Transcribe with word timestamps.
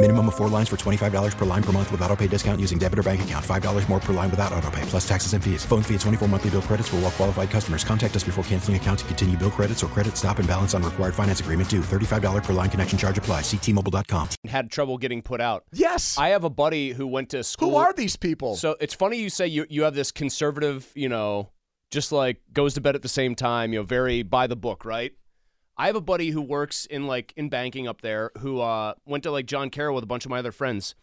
Minimum 0.00 0.28
of 0.28 0.36
four 0.36 0.48
lines 0.48 0.68
for 0.68 0.76
$25 0.76 1.36
per 1.36 1.44
line 1.44 1.62
per 1.62 1.72
month 1.72 1.90
with 1.90 2.00
auto 2.02 2.14
pay 2.14 2.28
discount 2.28 2.60
using 2.60 2.78
debit 2.78 3.00
or 3.00 3.02
bank 3.02 3.22
account. 3.22 3.44
$5 3.44 3.88
more 3.88 3.98
per 3.98 4.12
line 4.12 4.30
without 4.30 4.52
auto 4.52 4.70
pay, 4.70 4.82
plus 4.82 5.06
taxes 5.08 5.32
and 5.32 5.42
fees. 5.42 5.64
Phone 5.64 5.82
fee 5.82 5.94
at 5.96 6.00
24 6.02 6.28
monthly 6.28 6.50
bill 6.50 6.62
credits 6.62 6.88
for 6.88 6.96
all 6.96 7.02
well 7.02 7.10
qualified 7.10 7.50
customers. 7.50 7.82
Contact 7.82 8.14
us 8.14 8.22
before 8.22 8.44
canceling 8.44 8.76
account 8.76 9.00
to 9.00 9.04
continue 9.06 9.36
bill 9.36 9.50
credits 9.50 9.82
or 9.82 9.88
credit 9.88 10.16
stop 10.16 10.38
and 10.38 10.46
balance 10.46 10.72
on 10.72 10.84
required 10.84 11.16
finance 11.16 11.40
agreement 11.40 11.68
due. 11.68 11.80
$35 11.80 12.44
per 12.44 12.52
line 12.52 12.70
connection 12.70 12.96
charge 12.96 13.18
apply. 13.18 13.40
Ctmobile.com. 13.40 14.28
Had 14.46 14.70
trouble 14.70 14.98
getting 14.98 15.20
put 15.20 15.40
out. 15.40 15.64
Yes. 15.72 16.16
I 16.16 16.28
have 16.28 16.44
a 16.44 16.50
buddy 16.50 16.92
who 16.92 17.08
went 17.08 17.30
to 17.30 17.42
school. 17.42 17.70
Who 17.70 17.76
are 17.76 17.92
these 17.92 18.14
people? 18.14 18.54
So 18.54 18.76
it's 18.80 18.94
funny 18.94 19.16
you 19.18 19.30
say 19.30 19.48
you 19.48 19.66
you 19.68 19.82
have 19.82 19.96
this 19.96 20.12
conservative, 20.12 20.92
you 20.94 21.08
know, 21.08 21.50
just 21.90 22.12
like 22.12 22.40
goes 22.52 22.74
to 22.74 22.80
bed 22.80 22.94
at 22.94 23.02
the 23.02 23.08
same 23.08 23.34
time, 23.34 23.72
you 23.72 23.80
know, 23.80 23.84
very 23.84 24.22
by 24.22 24.46
the 24.46 24.54
book, 24.54 24.84
right? 24.84 25.10
I 25.78 25.86
have 25.86 25.96
a 25.96 26.00
buddy 26.00 26.30
who 26.30 26.42
works 26.42 26.86
in 26.86 27.06
like 27.06 27.32
in 27.36 27.48
banking 27.48 27.86
up 27.86 28.00
there 28.00 28.32
who 28.38 28.60
uh, 28.60 28.94
went 29.06 29.22
to 29.22 29.30
like 29.30 29.46
John 29.46 29.70
Carroll 29.70 29.94
with 29.94 30.04
a 30.04 30.08
bunch 30.08 30.24
of 30.24 30.30
my 30.30 30.40
other 30.40 30.52
friends. 30.52 30.94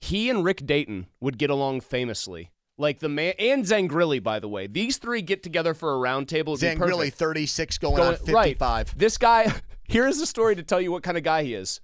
He 0.00 0.30
and 0.30 0.42
Rick 0.44 0.66
Dayton 0.66 1.06
would 1.20 1.38
get 1.38 1.50
along 1.50 1.82
famously. 1.82 2.50
Like 2.78 3.00
the 3.00 3.08
man 3.08 3.34
and 3.38 3.64
Zangrilli, 3.64 4.22
by 4.22 4.40
the 4.40 4.48
way. 4.48 4.66
These 4.66 4.96
three 4.96 5.20
get 5.22 5.42
together 5.42 5.74
for 5.74 5.92
a 5.92 5.98
round 5.98 6.28
table. 6.28 6.54
It'd 6.54 6.78
Zangrilli, 6.78 7.12
36 7.12 7.78
going, 7.78 7.96
Going- 7.96 8.08
on 8.08 8.16
55. 8.16 8.88
Right. 8.88 8.98
This 8.98 9.18
guy, 9.18 9.52
here's 9.84 10.18
a 10.18 10.26
story 10.26 10.56
to 10.56 10.62
tell 10.62 10.80
you 10.80 10.90
what 10.90 11.02
kind 11.02 11.18
of 11.18 11.22
guy 11.22 11.44
he 11.44 11.54
is. 11.54 11.80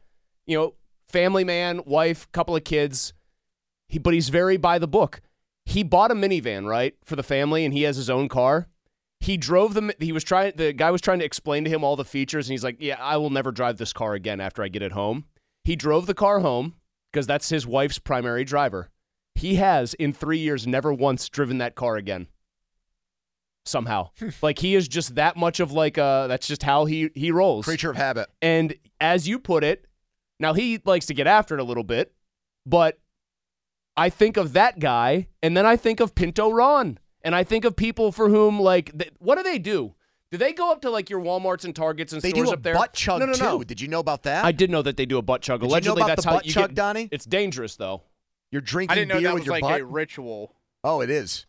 You 0.47 0.59
know, 0.59 0.75
family 1.09 1.45
man, 1.45 1.83
wife, 1.85 2.27
couple 2.33 2.57
of 2.57 2.65
kids. 2.65 3.13
He, 3.89 3.99
but 3.99 4.15
he's 4.15 4.31
very 4.31 4.57
by 4.57 4.79
the 4.79 4.89
book. 4.89 5.21
He 5.67 5.83
bought 5.83 6.11
a 6.11 6.15
minivan, 6.15 6.67
right, 6.67 6.95
for 7.05 7.15
the 7.17 7.23
family, 7.23 7.67
and 7.67 7.75
he 7.75 7.83
has 7.83 7.97
his 7.97 8.09
own 8.09 8.29
car. 8.29 8.67
He 9.21 9.37
drove 9.37 9.75
them. 9.75 9.91
He 9.99 10.13
was 10.13 10.25
trying. 10.25 10.53
The 10.57 10.73
guy 10.73 10.91
was 10.91 11.01
trying 11.01 11.19
to 11.19 11.25
explain 11.25 11.65
to 11.65 11.71
him 11.71 11.83
all 11.83 11.97
the 11.97 12.05
features, 12.05 12.47
and 12.49 12.53
he's 12.53 12.65
like, 12.65 12.77
"Yeah, 12.79 12.97
I 13.01 13.17
will 13.17 13.31
never 13.31 13.51
drive 13.51 13.77
this 13.77 13.93
car 13.93 14.15
again 14.15 14.41
after 14.41 14.63
I 14.63 14.69
get 14.69 14.83
it 14.83 14.93
home." 14.93 15.25
He 15.65 15.77
drove 15.77 16.07
the 16.07 16.15
car 16.15 16.41
home 16.41 16.75
because 17.13 17.27
that's 17.27 17.49
his 17.49 17.67
wife's 17.67 17.99
primary 17.99 18.45
driver. 18.45 18.91
He 19.35 19.57
has, 19.57 19.95
in 19.95 20.13
three 20.13 20.39
years, 20.39 20.67
never 20.67 20.93
once 20.93 21.29
driven 21.29 21.59
that 21.59 21.75
car 21.75 21.97
again. 21.97 22.29
Somehow, 23.65 24.11
like 24.43 24.61
he 24.61 24.75
is 24.75 24.89
just 24.89 25.17
that 25.17 25.37
much 25.37 25.61
of 25.61 25.73
like 25.73 25.99
uh 25.99 26.27
that's 26.27 26.47
just 26.47 26.63
how 26.63 26.85
he 26.85 27.11
he 27.15 27.31
rolls. 27.31 27.65
Creature 27.65 27.91
of 27.91 27.97
habit. 27.97 28.29
And 28.41 28.75
as 29.01 29.29
you 29.29 29.39
put 29.39 29.65
it, 29.65 29.87
now 30.41 30.55
he 30.55 30.81
likes 30.85 31.07
to 31.07 31.15
get 31.15 31.27
after 31.27 31.55
it 31.55 31.61
a 31.61 31.65
little 31.65 31.85
bit, 31.85 32.13
but 32.65 32.99
I 33.97 34.11
think 34.11 34.37
of 34.37 34.53
that 34.53 34.79
guy, 34.79 35.27
and 35.43 35.57
then 35.57 35.67
I 35.67 35.77
think 35.77 35.99
of 35.99 36.15
Pinto 36.15 36.51
Ron, 36.53 36.99
and 37.23 37.35
I 37.35 37.45
think 37.45 37.65
of 37.65 37.77
people 37.77 38.13
for 38.13 38.29
whom 38.29 38.61
like 38.61 38.97
th- 38.99 39.13
what 39.19 39.37
do 39.37 39.43
they 39.43 39.59
do? 39.59 39.95
Do 40.31 40.37
they 40.37 40.53
go 40.53 40.71
up 40.71 40.83
to 40.83 40.91
like 40.91 41.09
your 41.09 41.21
WalMarts 41.21 41.65
and 41.65 41.75
Targets 41.75 42.13
and 42.13 42.21
They 42.21 42.31
stores 42.31 42.49
do 42.49 42.51
a 42.53 42.55
up 42.55 42.63
there? 42.63 42.75
butt 42.75 42.93
chug 42.93 43.21
no, 43.21 43.27
no, 43.27 43.33
no. 43.33 43.59
too. 43.59 43.65
Did 43.65 43.81
you 43.81 43.89
know 43.89 44.01
about 44.01 44.25
that? 44.25 44.45
I 44.45 44.53
did 44.53 44.71
know 44.71 44.83
that 44.83 44.97
they 44.99 45.07
do 45.07 45.17
a 45.19 45.23
butt 45.23 45.41
chug. 45.41 45.61
Did 45.61 45.67
you 45.67 45.69
know 45.71 45.75
Allegedly, 45.75 46.03
about 46.03 46.09
that's 46.09 46.25
the 46.25 46.29
how 46.29 46.37
butt 46.37 46.47
you 46.47 46.53
chug, 46.53 46.71
get. 46.71 46.75
Donnie? 46.75 47.09
It's 47.11 47.25
dangerous 47.25 47.77
though. 47.77 48.03
You're 48.51 48.61
drinking 48.61 48.93
I 48.93 48.95
didn't 48.97 49.09
know 49.09 49.15
beer 49.17 49.29
that 49.29 49.35
with 49.35 49.41
was 49.43 49.47
your 49.47 49.53
like 49.55 49.63
butt. 49.63 49.81
a 49.81 49.85
ritual 49.85 50.55
oh, 50.85 51.01
it 51.01 51.11
is. 51.11 51.47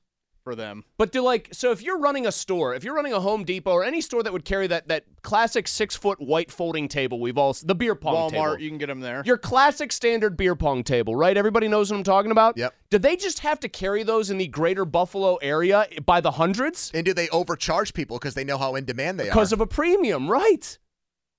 For 0.49 0.55
them. 0.55 0.83
But 0.97 1.11
do 1.11 1.21
like 1.21 1.49
so 1.51 1.71
if 1.71 1.83
you're 1.83 1.99
running 1.99 2.25
a 2.25 2.31
store, 2.31 2.73
if 2.73 2.83
you're 2.83 2.95
running 2.95 3.13
a 3.13 3.19
Home 3.19 3.43
Depot 3.43 3.71
or 3.71 3.83
any 3.83 4.01
store 4.01 4.23
that 4.23 4.33
would 4.33 4.45
carry 4.45 4.65
that 4.67 4.87
that 4.87 5.03
classic 5.21 5.67
six 5.67 5.95
foot 5.95 6.19
white 6.19 6.49
folding 6.49 6.87
table, 6.87 7.19
we've 7.19 7.37
all 7.37 7.55
the 7.63 7.75
beer 7.75 7.93
pong 7.93 8.31
Walmart, 8.31 8.31
table. 8.31 8.59
you 8.59 8.69
can 8.69 8.79
get 8.79 8.87
them 8.87 8.99
there. 8.99 9.21
Your 9.25 9.37
classic 9.37 9.91
standard 9.91 10.35
beer 10.35 10.55
pong 10.55 10.83
table, 10.83 11.15
right? 11.15 11.37
Everybody 11.37 11.67
knows 11.67 11.91
what 11.91 11.97
I'm 11.97 12.03
talking 12.03 12.31
about? 12.31 12.57
Yep. 12.57 12.73
Do 12.89 12.97
they 12.97 13.15
just 13.15 13.39
have 13.39 13.59
to 13.59 13.69
carry 13.69 14.01
those 14.01 14.31
in 14.31 14.39
the 14.39 14.47
greater 14.47 14.85
Buffalo 14.85 15.35
area 15.35 15.85
by 16.03 16.19
the 16.19 16.31
hundreds? 16.31 16.89
And 16.95 17.05
do 17.05 17.13
they 17.13 17.29
overcharge 17.29 17.93
people 17.93 18.17
because 18.17 18.33
they 18.33 18.43
know 18.43 18.57
how 18.57 18.73
in 18.73 18.85
demand 18.85 19.19
they 19.19 19.25
Because 19.25 19.29
are? 19.29 19.35
Because 19.35 19.53
of 19.53 19.61
a 19.61 19.67
premium, 19.67 20.29
right? 20.29 20.77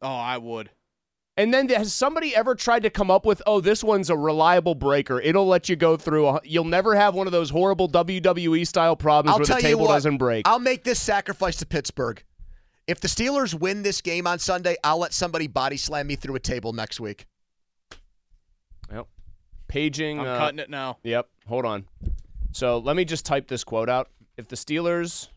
oh, 0.02 0.06
I 0.08 0.38
would. 0.38 0.70
And 1.40 1.54
then 1.54 1.70
has 1.70 1.94
somebody 1.94 2.36
ever 2.36 2.54
tried 2.54 2.82
to 2.82 2.90
come 2.90 3.10
up 3.10 3.24
with, 3.24 3.40
oh, 3.46 3.62
this 3.62 3.82
one's 3.82 4.10
a 4.10 4.16
reliable 4.16 4.74
breaker. 4.74 5.18
It'll 5.18 5.46
let 5.46 5.70
you 5.70 5.76
go 5.76 5.96
through. 5.96 6.26
A, 6.28 6.40
you'll 6.44 6.64
never 6.64 6.94
have 6.94 7.14
one 7.14 7.26
of 7.26 7.32
those 7.32 7.48
horrible 7.48 7.88
WWE 7.88 8.66
style 8.66 8.94
problems 8.94 9.32
I'll 9.32 9.38
where 9.38 9.56
the 9.56 9.62
table 9.62 9.86
what, 9.86 9.94
doesn't 9.94 10.18
break. 10.18 10.46
I'll 10.46 10.58
make 10.58 10.84
this 10.84 11.00
sacrifice 11.00 11.56
to 11.56 11.66
Pittsburgh. 11.66 12.22
If 12.86 13.00
the 13.00 13.08
Steelers 13.08 13.58
win 13.58 13.82
this 13.82 14.02
game 14.02 14.26
on 14.26 14.38
Sunday, 14.38 14.76
I'll 14.84 14.98
let 14.98 15.14
somebody 15.14 15.46
body 15.46 15.78
slam 15.78 16.08
me 16.08 16.14
through 16.14 16.34
a 16.34 16.40
table 16.40 16.74
next 16.74 17.00
week. 17.00 17.24
Yep. 18.92 19.06
Paging. 19.66 20.20
I'm 20.20 20.26
uh, 20.26 20.36
cutting 20.36 20.58
it 20.58 20.68
now. 20.68 20.98
Yep. 21.04 21.26
Hold 21.48 21.64
on. 21.64 21.86
So 22.52 22.76
let 22.76 22.96
me 22.96 23.06
just 23.06 23.24
type 23.24 23.48
this 23.48 23.64
quote 23.64 23.88
out. 23.88 24.10
If 24.36 24.48
the 24.48 24.56
Steelers 24.56 25.28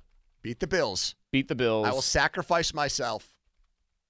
Beat 0.41 0.59
the 0.59 0.67
Bills. 0.67 1.15
beat 1.31 1.47
the 1.47 1.55
Bills, 1.55 1.87
I 1.87 1.93
will 1.93 2.01
sacrifice 2.01 2.73
myself. 2.73 3.32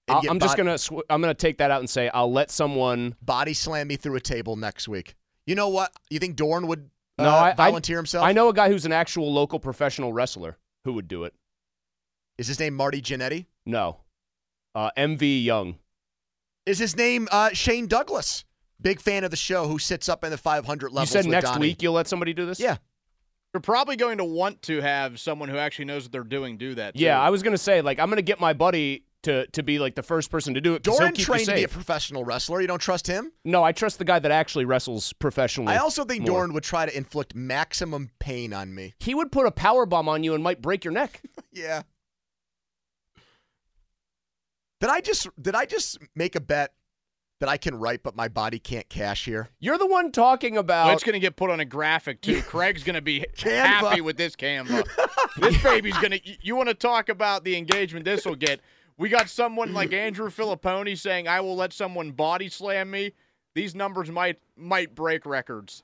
And 0.07 0.15
I'll, 0.15 0.21
get 0.21 0.31
I'm 0.31 0.39
just 0.39 0.57
gonna 0.57 0.77
sw- 0.77 1.03
I'm 1.09 1.21
gonna 1.21 1.33
take 1.33 1.57
that 1.59 1.71
out 1.71 1.79
and 1.79 1.89
say 1.89 2.09
I'll 2.13 2.31
let 2.31 2.51
someone. 2.51 3.15
body 3.21 3.53
slam 3.53 3.87
me 3.87 3.95
through 3.95 4.15
a 4.15 4.19
table 4.21 4.55
next 4.55 4.87
week. 4.87 5.15
You 5.45 5.55
know 5.55 5.69
what? 5.69 5.91
You 6.09 6.19
think 6.19 6.35
Dorn 6.35 6.67
would 6.67 6.89
uh, 7.19 7.23
No, 7.23 7.29
I, 7.29 7.49
I- 7.51 7.53
volunteer 7.53 7.97
himself? 7.97 8.25
I 8.25 8.33
know 8.33 8.49
a 8.49 8.53
guy 8.53 8.69
who's 8.69 8.85
an 8.85 8.91
actual 8.91 9.31
local 9.33 9.59
professional 9.59 10.13
wrestler 10.13 10.57
who 10.85 10.93
would 10.93 11.07
do 11.07 11.23
it. 11.23 11.33
Is 12.37 12.47
his 12.47 12.59
name 12.59 12.73
Marty 12.75 13.01
Jannetty? 13.01 13.45
No, 13.65 13.97
uh, 14.75 14.89
MV 14.97 15.43
Young. 15.43 15.77
Is 16.65 16.79
his 16.79 16.95
name 16.95 17.27
uh, 17.31 17.49
Shane 17.53 17.87
Douglas? 17.87 18.45
Big 18.81 18.99
fan 18.99 19.23
of 19.23 19.31
the 19.31 19.37
show 19.37 19.67
who 19.67 19.79
sits 19.79 20.09
up 20.09 20.23
in 20.23 20.31
the 20.31 20.37
500 20.37 20.91
You 20.91 21.05
said 21.05 21.19
with 21.25 21.31
next 21.31 21.51
Donnie. 21.51 21.59
week 21.67 21.81
you'll 21.81 21.93
let 21.93 22.07
somebody 22.07 22.33
do 22.33 22.45
this? 22.45 22.59
Yeah. 22.59 22.77
You're 23.53 23.61
probably 23.61 23.95
going 23.95 24.17
to 24.17 24.25
want 24.25 24.61
to 24.63 24.81
have 24.81 25.19
someone 25.19 25.47
who 25.47 25.57
actually 25.57 25.85
knows 25.85 26.03
what 26.03 26.11
they're 26.11 26.23
doing 26.23 26.57
do 26.57 26.73
that. 26.75 26.95
Yeah. 26.95 27.21
I 27.21 27.29
was 27.29 27.43
gonna 27.43 27.57
say 27.57 27.81
like 27.81 27.99
I'm 27.99 28.09
gonna 28.09 28.21
get 28.23 28.39
my 28.39 28.51
buddy 28.53 29.03
to 29.23 29.47
to 29.47 29.63
be 29.63 29.79
like 29.79 29.95
the 29.95 30.03
first 30.03 30.29
person 30.31 30.53
to 30.53 30.61
do 30.61 30.75
it. 30.75 30.83
'cause 30.83 30.93
he'll 30.93 30.99
Doran 30.99 31.13
keep 31.13 31.19
you 31.19 31.33
trained 31.33 31.45
to 31.47 31.55
be 31.55 31.63
a 31.63 31.67
professional 31.67 32.23
wrestler. 32.23 32.61
You 32.61 32.67
don't 32.67 32.79
trust 32.81 33.07
him? 33.07 33.31
No, 33.43 33.63
I 33.63 33.71
trust 33.71 33.97
the 33.97 34.05
guy 34.05 34.19
that 34.19 34.31
actually 34.31 34.65
wrestles 34.65 35.13
professionally. 35.13 35.73
I 35.73 35.77
also 35.77 36.05
think 36.05 36.21
more. 36.21 36.37
Doran 36.39 36.53
would 36.53 36.63
try 36.63 36.85
to 36.85 36.95
inflict 36.95 37.33
maximum 37.35 38.11
pain 38.19 38.53
on 38.53 38.73
me. 38.75 38.93
He 38.99 39.13
would 39.15 39.31
put 39.31 39.45
a 39.45 39.51
power 39.51 39.85
bomb 39.85 40.07
on 40.07 40.23
you 40.23 40.33
and 40.33 40.43
might 40.43 40.61
break 40.61 40.83
your 40.85 40.93
neck. 40.93 41.21
Yeah. 41.51 41.83
Did 44.81 44.89
I 44.89 45.01
just 45.01 45.27
did 45.41 45.55
I 45.55 45.65
just 45.65 45.97
make 46.15 46.35
a 46.35 46.41
bet 46.41 46.73
that 47.39 47.47
I 47.49 47.57
can 47.57 47.75
write 47.75 48.03
but 48.03 48.15
my 48.15 48.27
body 48.27 48.59
can't 48.59 48.87
cash 48.89 49.25
here? 49.25 49.49
You're 49.59 49.77
the 49.77 49.85
one 49.87 50.11
talking 50.11 50.57
about. 50.57 50.85
Well, 50.87 50.95
it's 50.95 51.03
going 51.03 51.13
to 51.13 51.19
get 51.19 51.35
put 51.35 51.49
on 51.49 51.59
a 51.59 51.65
graphic 51.65 52.21
too. 52.21 52.41
Craig's 52.47 52.83
going 52.83 52.95
to 52.95 53.01
be 53.01 53.25
Canva. 53.37 53.65
happy 53.65 54.01
with 54.01 54.17
this 54.17 54.35
Canva. 54.35 54.85
this 55.37 55.61
baby's 55.63 55.97
going 55.99 56.11
to. 56.11 56.19
You 56.41 56.55
want 56.55 56.69
to 56.69 56.75
talk 56.75 57.07
about 57.09 57.43
the 57.43 57.55
engagement 57.55 58.03
this 58.05 58.25
will 58.25 58.35
get? 58.35 58.59
We 58.97 59.09
got 59.09 59.29
someone 59.29 59.73
like 59.73 59.91
Andrew 59.93 60.29
Fillipponi 60.29 60.97
saying, 60.97 61.27
"I 61.27 61.41
will 61.41 61.55
let 61.55 61.73
someone 61.73 62.11
body 62.11 62.49
slam 62.49 62.91
me." 62.91 63.13
These 63.55 63.75
numbers 63.75 64.09
might 64.11 64.39
might 64.55 64.95
break 64.95 65.25
records. 65.25 65.83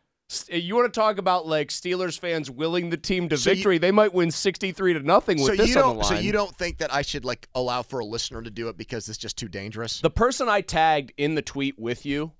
Eh, 0.50 0.58
you 0.58 0.76
want 0.76 0.92
to 0.94 1.00
talk 1.00 1.18
about 1.18 1.48
like 1.48 1.70
Steelers 1.70 2.20
fans 2.20 2.52
willing 2.52 2.92
the 2.92 2.98
team 2.98 3.30
to 3.30 3.38
So 3.38 3.50
you- 3.50 3.56
victory? 3.56 3.78
they 3.80 3.92
might 3.92 4.14
win 4.14 4.30
63 4.30 4.94
to 4.94 5.00
nothing 5.00 5.38
with 5.42 5.48
So 5.48 5.56
this 5.56 5.70
you 5.70 5.74
don't 5.76 5.98
the 5.98 6.04
so 6.04 6.14
you 6.16 6.32
don't 6.32 6.56
think 6.56 6.78
that 6.78 6.94
I 6.94 7.02
should 7.02 7.26
like 7.26 7.48
allow 7.56 7.82
for 7.82 8.00
a 8.00 8.06
listener 8.06 8.42
to 8.44 8.52
do 8.52 8.70
it 8.70 8.78
because 8.78 9.10
it's 9.10 9.18
just 9.18 9.38
too 9.38 9.48
dangerous? 9.48 10.02
the 10.02 10.12
person 10.12 10.48
I 10.48 10.62
tagged 10.62 11.14
in 11.18 11.34
the 11.34 11.42
tweet 11.42 11.80
with 11.80 12.06
you, 12.06 12.34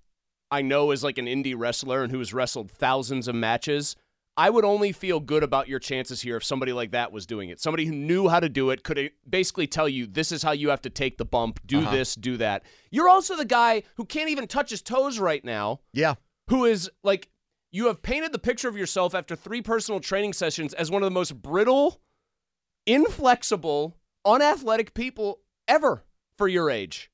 I 0.52 0.62
know 0.62 0.92
is 0.92 1.04
like 1.04 1.18
an 1.18 1.26
indie 1.26 1.56
wrestler 1.58 2.04
and 2.04 2.12
who 2.12 2.20
has 2.20 2.32
wrestled 2.34 2.70
thousands 2.72 3.28
of 3.28 3.34
matches. 3.34 3.96
I 4.40 4.50
would 4.50 4.64
only 4.64 4.92
feel 4.94 5.20
good 5.20 5.44
about 5.44 5.68
your 5.68 5.80
chances 5.80 6.22
here 6.22 6.38
if 6.38 6.46
somebody 6.46 6.72
like 6.72 6.92
that 6.92 7.12
was 7.12 7.26
doing 7.26 7.50
it. 7.50 7.60
Somebody 7.60 7.86
who 7.86 7.94
knew 7.94 8.30
how 8.30 8.40
to 8.40 8.48
do 8.48 8.70
it 8.70 8.84
could 8.84 9.12
basically 9.30 9.68
tell 9.68 9.90
you 9.90 10.08
this 10.08 10.32
is 10.32 10.42
how 10.44 10.52
you 10.54 10.70
have 10.70 10.82
to 10.84 10.90
take 10.90 11.18
the 11.18 11.26
bump, 11.26 11.60
do 11.66 11.80
Uh-huh. 11.82 11.92
this, 11.92 12.16
do 12.16 12.38
that. 12.38 12.64
You're 12.90 13.10
also 13.10 13.36
the 13.36 13.44
guy 13.44 13.84
who 13.96 14.06
can't 14.06 14.30
even 14.30 14.48
touch 14.48 14.70
his 14.70 14.82
toes 14.82 15.20
right 15.20 15.44
now. 15.44 15.82
yeah. 15.92 16.16
who 16.50 16.64
is 16.66 16.90
like 17.04 17.30
you 17.72 17.88
have 17.88 18.02
painted 18.02 18.32
the 18.32 18.40
picture 18.40 18.70
of 18.70 18.78
yourself 18.78 19.14
after 19.14 19.36
three 19.36 19.62
personal 19.62 20.00
training 20.00 20.34
sessions 20.34 20.74
as 20.74 20.90
one 20.90 21.04
of 21.04 21.08
the 21.08 21.12
most 21.12 21.40
brittle 21.42 22.02
inflexible, 22.88 23.98
unathletic 24.26 24.94
people 24.94 25.42
ever 25.68 26.06
for 26.38 26.48
your 26.48 26.70
age. 26.72 27.12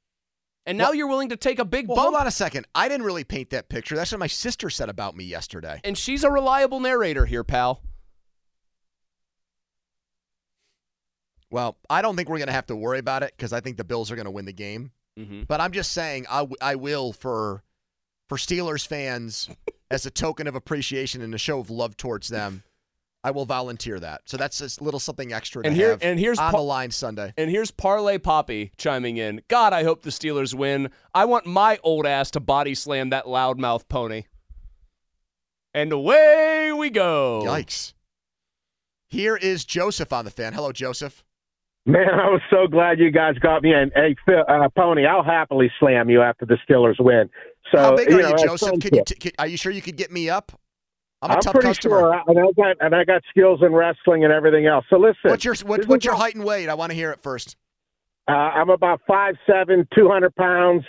And 0.65 0.77
now 0.77 0.85
Well- 0.85 0.95
you're 0.95 1.07
willing 1.07 1.29
to 1.29 1.37
take 1.37 1.59
a 1.59 1.65
big 1.65 1.87
Well, 1.87 1.95
bump. 1.97 2.05
hold 2.09 2.21
on 2.21 2.27
a 2.27 2.31
second. 2.31 2.65
I 2.73 2.87
didn't 2.89 3.05
really 3.05 3.23
paint 3.23 3.51
that 3.51 3.69
picture. 3.69 3.95
That's 3.95 4.11
what 4.11 4.19
my 4.19 4.27
sister 4.27 4.69
said 4.69 4.89
about 4.89 5.15
me 5.15 5.23
yesterday. 5.23 5.79
And 5.83 5.97
she's 5.97 6.23
a 6.23 6.31
reliable 6.31 6.79
narrator 6.79 7.25
here, 7.25 7.43
pal. 7.43 7.81
Well, 11.51 11.77
I 11.89 12.01
don't 12.01 12.15
think 12.15 12.27
we're 12.29 12.37
going 12.39 12.47
to 12.47 12.53
have 12.53 12.65
to 12.67 12.75
worry 12.75 12.99
about 12.99 13.23
it 13.23 13.33
because 13.37 13.53
I 13.53 13.59
think 13.61 13.77
the 13.77 13.83
Bills 13.83 14.11
are 14.11 14.15
going 14.15 14.25
to 14.25 14.31
win 14.31 14.45
the 14.45 14.51
game. 14.53 14.91
Mm-hmm. 15.17 15.43
But 15.43 15.61
I'm 15.61 15.71
just 15.71 15.91
saying, 15.91 16.25
I, 16.29 16.39
w- 16.39 16.57
I 16.61 16.75
will 16.75 17.13
for 17.13 17.63
for 18.27 18.37
Steelers 18.37 18.85
fans 18.85 19.49
as 19.91 20.05
a 20.05 20.11
token 20.11 20.47
of 20.47 20.55
appreciation 20.55 21.21
and 21.21 21.33
a 21.33 21.37
show 21.37 21.59
of 21.59 21.69
love 21.69 21.95
towards 21.95 22.27
them. 22.27 22.63
I 23.25 23.31
will 23.31 23.45
volunteer 23.45 23.99
that. 24.01 24.21
So 24.25 24.37
that's 24.37 24.61
a 24.61 24.83
little 24.83 24.99
something 24.99 25.33
extra 25.33 25.63
to 25.63 25.67
And 25.67 25.75
here- 25.75 25.89
have 25.89 26.03
and 26.03 26.19
here's 26.19 26.37
on 26.37 26.51
pa- 26.51 26.57
the 26.57 26.63
line 26.63 26.91
Sunday. 26.91 27.33
And 27.35 27.49
here's 27.49 27.71
Parlay 27.71 28.19
Poppy 28.19 28.71
chiming 28.77 29.17
in. 29.17 29.41
God, 29.47 29.73
I 29.73 29.83
hope 29.83 30.03
the 30.03 30.11
Steelers 30.11 30.53
win. 30.53 30.91
I 31.11 31.25
want 31.25 31.47
my 31.47 31.79
old 31.81 32.05
ass 32.05 32.29
to 32.31 32.39
body 32.39 32.75
slam 32.75 33.09
that 33.09 33.25
loudmouth 33.25 33.85
Poni. 33.87 34.25
And 35.73 35.91
away 35.91 36.71
we 36.71 36.91
go. 36.91 37.41
Yikes! 37.47 37.93
Here 39.07 39.35
is 39.35 39.65
Joseph 39.65 40.13
on 40.13 40.25
the 40.25 40.31
fan. 40.31 40.53
Hello, 40.53 40.71
Joseph. 40.71 41.23
Man, 41.87 42.07
I 42.07 42.29
was 42.29 42.41
so 42.51 42.67
glad 42.67 42.99
you 42.99 43.09
guys 43.09 43.39
got 43.39 43.63
me 43.63 43.73
in. 43.73 43.91
Hey, 43.95 44.15
Phil, 44.27 44.43
uh, 44.47 44.69
Poni, 44.77 45.07
I'll 45.07 45.23
happily 45.23 45.71
slam 45.79 46.11
you 46.11 46.21
after 46.21 46.45
the 46.45 46.57
Steelers 46.69 46.99
win. 46.99 47.31
So, 47.71 47.79
How 47.79 47.95
big 47.95 48.07
are 48.07 48.11
you, 48.11 48.17
you, 48.17 48.23
know, 48.23 48.33
as 48.35 48.43
Joseph? 48.43 48.79
Could 48.79 48.95
you 48.95 49.03
t- 49.03 49.15
could, 49.15 49.33
are 49.39 49.47
you 49.47 49.57
sure 49.57 49.71
you 49.71 49.81
could 49.81 49.97
get 49.97 50.11
me 50.11 50.29
up? 50.29 50.51
I'm 51.21 51.31
a 51.31 51.33
I'm 51.35 51.39
tough 51.41 51.53
pretty 51.53 51.67
customer. 51.67 51.99
sure, 51.99 52.23
and 52.27 52.39
I 52.39 52.51
got 52.55 52.77
and 52.81 52.95
I 52.95 53.03
got 53.03 53.21
skills 53.29 53.61
in 53.63 53.73
wrestling 53.73 54.23
and 54.23 54.33
everything 54.33 54.65
else. 54.67 54.85
So 54.89 54.97
listen, 54.97 55.15
What's 55.31 55.45
your 55.45 55.55
what, 55.65 55.85
what's 55.87 56.05
your 56.05 56.15
height 56.15 56.35
and 56.35 56.43
weight? 56.43 56.69
I 56.69 56.73
want 56.75 56.91
to 56.91 56.95
hear 56.95 57.11
it 57.11 57.21
first. 57.21 57.55
Uh, 58.27 58.31
I'm 58.33 58.69
about 58.69 59.01
five 59.07 59.35
seven, 59.47 59.87
two 59.95 60.09
hundred 60.09 60.35
pounds. 60.35 60.83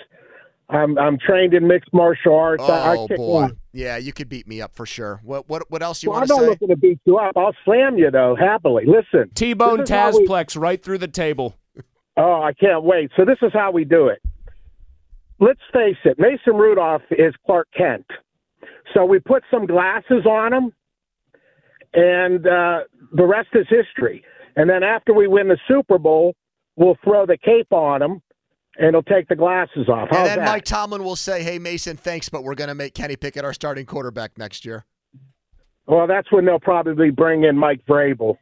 I'm 0.68 0.98
I'm 0.98 1.16
trained 1.18 1.54
in 1.54 1.66
mixed 1.68 1.92
martial 1.92 2.34
arts. 2.34 2.62
I, 2.64 2.94
I 2.94 2.96
Oh 2.96 3.06
kick 3.08 3.16
boy, 3.18 3.42
ass. 3.44 3.50
yeah, 3.72 3.96
you 3.98 4.12
could 4.12 4.28
beat 4.28 4.48
me 4.48 4.60
up 4.60 4.74
for 4.74 4.84
sure. 4.84 5.20
What 5.22 5.48
what 5.48 5.70
what 5.70 5.82
else 5.82 6.02
you 6.02 6.10
Well, 6.10 6.18
want 6.20 6.28
to 6.28 6.34
say? 6.34 6.40
I'm 6.40 6.44
not 6.46 6.50
looking 6.50 6.68
to 6.68 6.76
beat 6.76 6.98
you 7.04 7.18
up. 7.18 7.36
I'll 7.36 7.54
slam 7.64 7.96
you 7.98 8.10
though 8.10 8.34
happily. 8.34 8.84
Listen, 8.84 9.30
T-bone 9.34 9.78
this 9.80 9.84
is 9.84 9.90
how 9.90 10.10
we- 10.16 10.26
Tazplex 10.26 10.60
right 10.60 10.82
through 10.82 10.98
the 10.98 11.08
table. 11.08 11.54
Oh, 12.16 12.42
I 12.42 12.52
can't 12.52 12.82
wait. 12.82 13.10
So 13.16 13.24
this 13.24 13.38
is 13.42 13.52
how 13.52 13.70
we 13.70 13.84
do 13.84 14.08
it. 14.08 14.20
Let's 15.38 15.60
face 15.72 15.98
it, 16.04 16.18
Mason 16.18 16.56
Rudolph 16.56 17.02
is 17.10 17.34
Clark 17.44 17.68
Kent. 17.76 18.06
So 18.94 19.04
we 19.04 19.18
put 19.18 19.42
some 19.50 19.66
glasses 19.66 20.24
on 20.26 20.52
him, 20.52 20.72
and 21.94 22.46
uh, 22.46 22.80
the 23.12 23.24
rest 23.24 23.48
is 23.54 23.66
history. 23.68 24.24
And 24.56 24.70
then 24.70 24.82
after 24.82 25.12
we 25.12 25.26
win 25.26 25.48
the 25.48 25.58
Super 25.68 25.98
Bowl, 25.98 26.34
we'll 26.76 26.96
throw 27.04 27.26
the 27.26 27.36
cape 27.36 27.72
on 27.72 28.00
him, 28.02 28.22
and 28.78 28.94
he'll 28.94 29.02
take 29.02 29.28
the 29.28 29.36
glasses 29.36 29.88
off. 29.88 30.08
and 30.10 30.26
then 30.26 30.38
that? 30.38 30.46
Mike 30.46 30.64
Tomlin 30.64 31.04
will 31.04 31.16
say, 31.16 31.42
"Hey 31.42 31.58
Mason, 31.58 31.96
thanks, 31.96 32.28
but 32.28 32.42
we're 32.44 32.54
going 32.54 32.68
to 32.68 32.74
make 32.74 32.94
Kenny 32.94 33.16
Pickett 33.16 33.44
our 33.44 33.52
starting 33.52 33.86
quarterback 33.86 34.38
next 34.38 34.64
year." 34.64 34.84
well, 35.86 36.06
that's 36.06 36.30
when 36.32 36.44
they'll 36.44 36.58
probably 36.58 37.10
bring 37.10 37.44
in 37.44 37.56
Mike 37.56 37.80
Vrabel. 37.86 38.38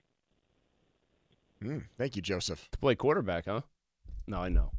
Hmm, 1.63 1.79
thank 1.99 2.17
you, 2.17 2.23
Joseph. 2.23 2.69
To 2.73 2.79
play 2.79 2.95
quarterback, 2.95 3.45
huh? 3.47 3.63
No, 4.27 4.39
I 4.39 4.49
know. 4.49 4.71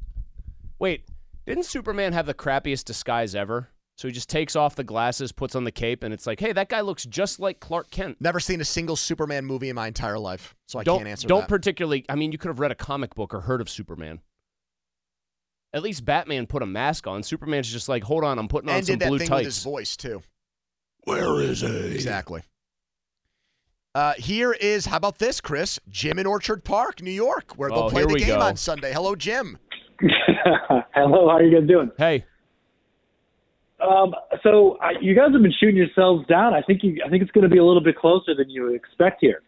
Wait, 0.80 1.06
didn't 1.46 1.66
Superman 1.66 2.14
have 2.14 2.26
the 2.26 2.34
crappiest 2.34 2.86
disguise 2.86 3.36
ever? 3.36 3.70
So 3.98 4.08
he 4.10 4.14
just 4.14 4.30
takes 4.30 4.58
off 4.58 4.76
the 4.76 4.84
glasses, 4.84 5.32
puts 5.32 5.56
on 5.56 5.64
the 5.64 5.72
cape, 5.72 6.04
and 6.04 6.14
it's 6.14 6.28
like, 6.28 6.40
hey, 6.42 6.52
that 6.52 6.68
guy 6.68 6.82
looks 6.82 7.06
just 7.06 7.40
like 7.40 7.62
Clark 7.62 7.90
Kent. 7.92 8.18
Never 8.20 8.42
seen 8.42 8.60
a 8.60 8.66
single 8.66 8.98
Superman 8.98 9.46
movie 9.46 9.70
in 9.70 9.76
my 9.76 9.88
entire 9.88 10.20
life, 10.20 10.54
so 10.68 10.80
I 10.80 10.84
don't 10.84 10.98
can't 11.00 11.08
answer 11.10 11.24
that. 11.28 11.30
don't 11.30 11.42
that. 11.42 11.48
particularly. 11.50 12.04
I 12.10 12.16
mean, 12.16 12.32
you 12.34 12.38
could 12.38 12.50
have 12.50 12.60
read 12.60 12.72
a 12.72 12.76
comic 12.76 13.16
book 13.16 13.34
or 13.34 13.42
heard 13.42 13.62
of 13.62 13.70
Superman. 13.70 14.20
At 15.74 15.82
least 15.82 16.04
Batman 16.06 16.46
put 16.46 16.62
a 16.62 16.66
mask 16.66 17.08
on. 17.08 17.24
Superman's 17.24 17.72
just 17.72 17.88
like, 17.90 18.04
hold 18.04 18.24
on, 18.26 18.38
I'm 18.38 18.48
putting 18.50 18.70
on 18.70 18.78
and 18.78 18.86
some 18.86 18.94
did 18.94 19.00
that 19.06 19.10
blue 19.10 19.20
thing 19.20 19.30
with 19.30 19.46
his 19.46 19.56
tights. 19.56 19.64
voice 19.64 19.96
too. 19.98 20.22
Where 21.06 21.42
is 21.42 21.62
he? 21.62 21.68
Exactly. 21.94 22.42
Uh, 23.94 24.14
here 24.18 24.52
is 24.52 24.88
how 24.88 24.98
about 24.98 25.20
this, 25.20 25.40
Chris? 25.40 25.80
Jim 25.90 26.20
in 26.20 26.26
Orchard 26.26 26.66
Park, 26.66 27.02
New 27.02 27.12
York, 27.12 27.54
where 27.54 27.70
they'll 27.70 27.84
Oh, 27.84 27.90
play 27.90 28.04
the 28.06 28.16
game 28.20 28.40
go. 28.40 28.42
on 28.42 28.58
Sunday. 28.58 28.92
Hello, 28.92 29.16
Jim. 29.16 29.58
Hello, 30.94 31.30
how 31.30 31.38
are 31.38 31.44
you 31.44 31.58
guys 31.60 31.68
doing? 31.68 31.92
Hey, 31.98 32.26
Um, 33.88 34.14
so 34.44 34.78
I, 34.82 34.92
you 35.02 35.14
guys 35.16 35.32
have 35.34 35.42
been 35.42 35.54
shooting 35.60 35.76
yourselves 35.76 36.26
down. 36.28 36.54
I 36.54 36.62
think 36.62 36.84
you, 36.84 37.02
I 37.06 37.10
think 37.10 37.22
it's 37.24 37.32
going 37.32 37.44
to 37.44 37.50
be 37.50 37.58
a 37.60 37.64
little 37.64 37.84
bit 37.84 37.98
closer 37.98 38.34
than 38.36 38.50
you 38.50 38.74
expect 38.74 39.18
here. 39.22 39.42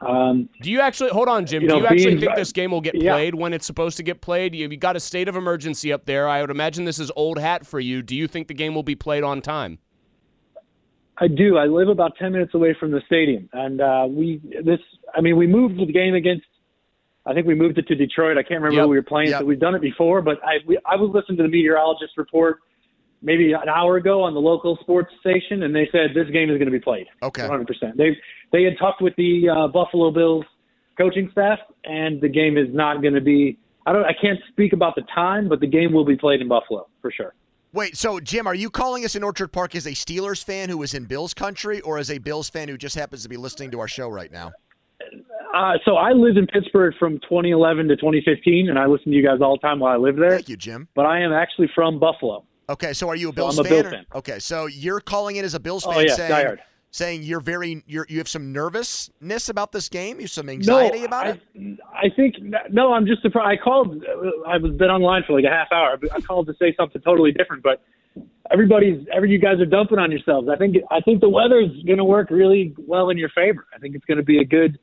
Um, 0.00 0.48
do 0.62 0.70
you 0.70 0.80
actually 0.80 1.10
hold 1.10 1.28
on, 1.28 1.44
Jim? 1.44 1.62
You 1.62 1.68
do 1.68 1.74
know, 1.74 1.80
you 1.80 1.86
actually 1.86 2.04
being- 2.06 2.20
think 2.20 2.34
this 2.36 2.52
game 2.52 2.70
will 2.70 2.80
get 2.80 2.94
Yeah. 2.94 3.12
played 3.12 3.34
when 3.34 3.52
it's 3.52 3.66
supposed 3.66 3.98
to 3.98 4.02
get 4.02 4.22
played? 4.22 4.54
You, 4.54 4.68
have 4.70 4.80
got 4.80 4.96
a 4.96 5.00
state 5.00 5.28
of 5.28 5.36
emergency 5.36 5.92
up 5.92 6.06
there. 6.06 6.26
I 6.26 6.40
would 6.40 6.50
imagine 6.50 6.86
this 6.86 6.98
is 6.98 7.12
old 7.16 7.38
hat 7.38 7.66
for 7.66 7.78
you. 7.80 8.00
Do 8.02 8.16
you 8.16 8.26
think 8.26 8.48
the 8.48 8.54
game 8.54 8.74
will 8.74 8.82
be 8.82 8.94
played 8.94 9.22
on 9.22 9.42
time? 9.42 9.78
I 11.18 11.28
do. 11.28 11.58
I 11.58 11.66
live 11.66 11.88
about 11.88 12.16
ten 12.16 12.32
minutes 12.32 12.54
away 12.54 12.74
from 12.80 12.92
the 12.92 13.02
stadium, 13.04 13.46
and 13.52 13.82
uh, 13.82 14.06
we 14.08 14.40
this. 14.64 14.80
I 15.14 15.20
mean, 15.20 15.36
we 15.36 15.46
moved 15.46 15.78
the 15.78 15.84
game 15.92 16.14
against. 16.14 16.46
I 17.26 17.34
think 17.34 17.46
we 17.46 17.54
moved 17.54 17.76
it 17.76 17.86
to 17.88 17.94
Detroit. 17.94 18.38
I 18.38 18.42
can't 18.42 18.62
remember 18.62 18.76
Yep. 18.76 18.84
who 18.84 18.88
we 18.88 18.96
were 18.96 19.02
playing. 19.02 19.28
Yep. 19.28 19.40
So 19.40 19.44
we've 19.44 19.60
done 19.60 19.74
it 19.74 19.82
before, 19.82 20.22
but 20.22 20.38
I 20.42 20.60
we, 20.66 20.78
I 20.86 20.96
was 20.96 21.10
listening 21.12 21.36
to 21.36 21.42
the 21.42 21.50
meteorologist 21.50 22.16
report 22.16 22.60
maybe 23.22 23.52
an 23.52 23.68
hour 23.68 23.96
ago 23.96 24.22
on 24.22 24.34
the 24.34 24.40
local 24.40 24.78
sports 24.80 25.12
station, 25.20 25.62
and 25.62 25.74
they 25.74 25.88
said 25.92 26.10
this 26.14 26.28
game 26.30 26.50
is 26.50 26.58
going 26.58 26.66
to 26.66 26.72
be 26.72 26.80
played. 26.80 27.06
Okay. 27.22 27.42
100%. 27.42 27.66
They 27.96 28.16
they 28.52 28.64
had 28.64 28.78
talked 28.78 29.00
with 29.00 29.14
the 29.16 29.48
uh, 29.48 29.68
Buffalo 29.68 30.10
Bills 30.10 30.44
coaching 30.98 31.28
staff, 31.32 31.58
and 31.84 32.20
the 32.20 32.28
game 32.28 32.56
is 32.56 32.68
not 32.72 33.02
going 33.02 33.14
to 33.14 33.20
be. 33.20 33.58
I 33.86 33.92
don't. 33.92 34.04
I 34.04 34.12
can't 34.20 34.38
speak 34.50 34.72
about 34.72 34.94
the 34.94 35.02
time, 35.14 35.48
but 35.48 35.60
the 35.60 35.66
game 35.66 35.92
will 35.92 36.04
be 36.04 36.16
played 36.16 36.40
in 36.40 36.48
Buffalo 36.48 36.88
for 37.00 37.10
sure. 37.10 37.34
Wait, 37.72 37.96
so 37.96 38.18
Jim, 38.18 38.48
are 38.48 38.54
you 38.54 38.68
calling 38.68 39.04
us 39.04 39.14
in 39.14 39.22
Orchard 39.22 39.48
Park 39.48 39.76
as 39.76 39.86
a 39.86 39.92
Steelers 39.92 40.42
fan 40.42 40.68
who 40.68 40.82
is 40.82 40.92
in 40.92 41.04
Bills 41.04 41.32
country, 41.32 41.80
or 41.82 41.98
as 41.98 42.10
a 42.10 42.18
Bills 42.18 42.50
fan 42.50 42.68
who 42.68 42.76
just 42.76 42.96
happens 42.96 43.22
to 43.22 43.28
be 43.28 43.36
listening 43.36 43.70
to 43.70 43.80
our 43.80 43.88
show 43.88 44.08
right 44.08 44.32
now? 44.32 44.50
Uh, 45.54 45.74
so 45.84 45.96
I 45.96 46.12
lived 46.12 46.36
in 46.36 46.46
Pittsburgh 46.46 46.94
from 46.98 47.18
2011 47.20 47.88
to 47.88 47.96
2015, 47.96 48.68
and 48.68 48.78
I 48.78 48.86
listened 48.86 49.12
to 49.12 49.16
you 49.16 49.24
guys 49.24 49.38
all 49.40 49.56
the 49.56 49.66
time 49.66 49.80
while 49.80 49.92
I 49.92 49.96
lived 49.96 50.20
there. 50.20 50.30
Thank 50.30 50.48
you, 50.48 50.56
Jim. 50.56 50.88
But 50.94 51.06
I 51.06 51.20
am 51.20 51.32
actually 51.32 51.70
from 51.74 51.98
Buffalo. 51.98 52.44
Okay, 52.70 52.92
so 52.92 53.08
are 53.08 53.16
you 53.16 53.28
a 53.28 53.32
So 53.32 53.36
Bills 53.36 53.58
I'm 53.58 53.66
a 53.66 53.68
fan? 53.68 53.82
Bills 53.82 53.86
or- 53.86 53.96
fan. 53.96 54.06
Okay, 54.14 54.38
so 54.38 54.66
you're 54.66 55.00
calling 55.00 55.36
it 55.36 55.44
as 55.44 55.54
a 55.54 55.60
Bills 55.60 55.84
Oh, 55.86 55.92
fan, 55.92 56.06
yeah, 56.06 56.14
saying 56.14 56.30
diehard. 56.32 56.58
saying 56.92 57.22
you're 57.24 57.40
very 57.40 57.82
you're, 57.86 58.06
you 58.08 58.18
have 58.18 58.28
some 58.28 58.52
nervousness 58.52 59.48
about 59.48 59.72
this 59.72 59.88
game, 59.88 60.16
you 60.16 60.22
have 60.22 60.30
some 60.30 60.48
anxiety 60.48 61.00
no, 61.00 61.04
about 61.06 61.26
I, 61.26 61.30
it. 61.54 61.78
I 61.92 62.08
think 62.14 62.36
no. 62.70 62.92
I'm 62.92 63.06
just 63.06 63.22
surprised. 63.22 63.60
I 63.60 63.62
called. 63.62 64.02
I 64.46 64.56
was 64.58 64.72
been 64.76 64.90
online 64.90 65.22
for 65.26 65.34
like 65.34 65.44
a 65.44 65.50
half 65.54 65.68
hour. 65.72 65.98
I 66.14 66.20
called 66.20 66.46
to 66.46 66.54
say 66.58 66.74
something 66.78 67.02
totally 67.02 67.32
different, 67.32 67.62
but 67.62 67.82
everybody's 68.52 69.06
every 69.12 69.30
you 69.30 69.38
guys 69.38 69.60
are 69.60 69.66
dumping 69.66 69.98
on 69.98 70.10
yourselves. 70.10 70.48
I 70.48 70.56
think 70.56 70.76
I 70.90 71.00
think 71.00 71.20
the 71.20 71.28
weather's 71.28 71.70
going 71.86 71.98
to 71.98 72.04
work 72.04 72.30
really 72.30 72.74
well 72.86 73.10
in 73.10 73.18
your 73.18 73.30
favor. 73.30 73.66
I 73.74 73.78
think 73.78 73.94
it's 73.94 74.04
going 74.04 74.18
to 74.18 74.24
be 74.24 74.38
a 74.38 74.44
good. 74.44 74.78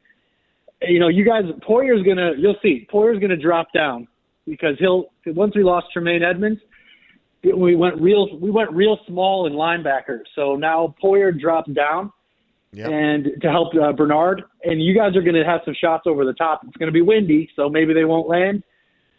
You 0.82 1.00
know, 1.00 1.08
you 1.08 1.26
guys. 1.26 1.44
Poyer's 1.68 2.04
going 2.04 2.18
to. 2.18 2.34
You'll 2.38 2.58
see. 2.62 2.86
Poyer's 2.92 3.20
going 3.20 3.32
to 3.32 3.38
drop 3.38 3.68
down 3.74 4.08
because 4.46 4.76
he'll 4.80 5.06
once 5.28 5.56
we 5.56 5.64
lost 5.64 5.88
Tremaine 5.94 6.22
Edmunds. 6.24 6.60
We 7.44 7.76
went 7.76 8.00
real. 8.02 8.38
We 8.40 8.52
went 8.52 8.72
real 8.72 8.98
small 9.08 9.46
in 9.48 9.54
linebacker. 9.54 10.20
So 10.36 10.56
now 10.56 10.96
Poyer 11.04 11.38
dropped 11.40 11.74
down 11.74 12.12
Yep. 12.74 12.90
and 12.92 13.28
to 13.42 13.50
help 13.50 13.74
uh, 13.76 13.94
Bernard. 13.94 14.44
And 14.64 14.82
you 14.82 14.94
guys 14.94 15.16
are 15.16 15.22
going 15.22 15.36
to 15.36 15.46
have 15.46 15.62
some 15.64 15.74
shots 15.80 16.04
over 16.06 16.26
the 16.26 16.34
top. 16.34 16.62
It's 16.68 16.76
going 16.78 16.88
to 16.88 16.94
be 16.94 17.02
windy, 17.02 17.50
so 17.56 17.70
maybe 17.70 17.94
they 17.94 18.04
won't 18.06 18.28
land. 18.28 18.64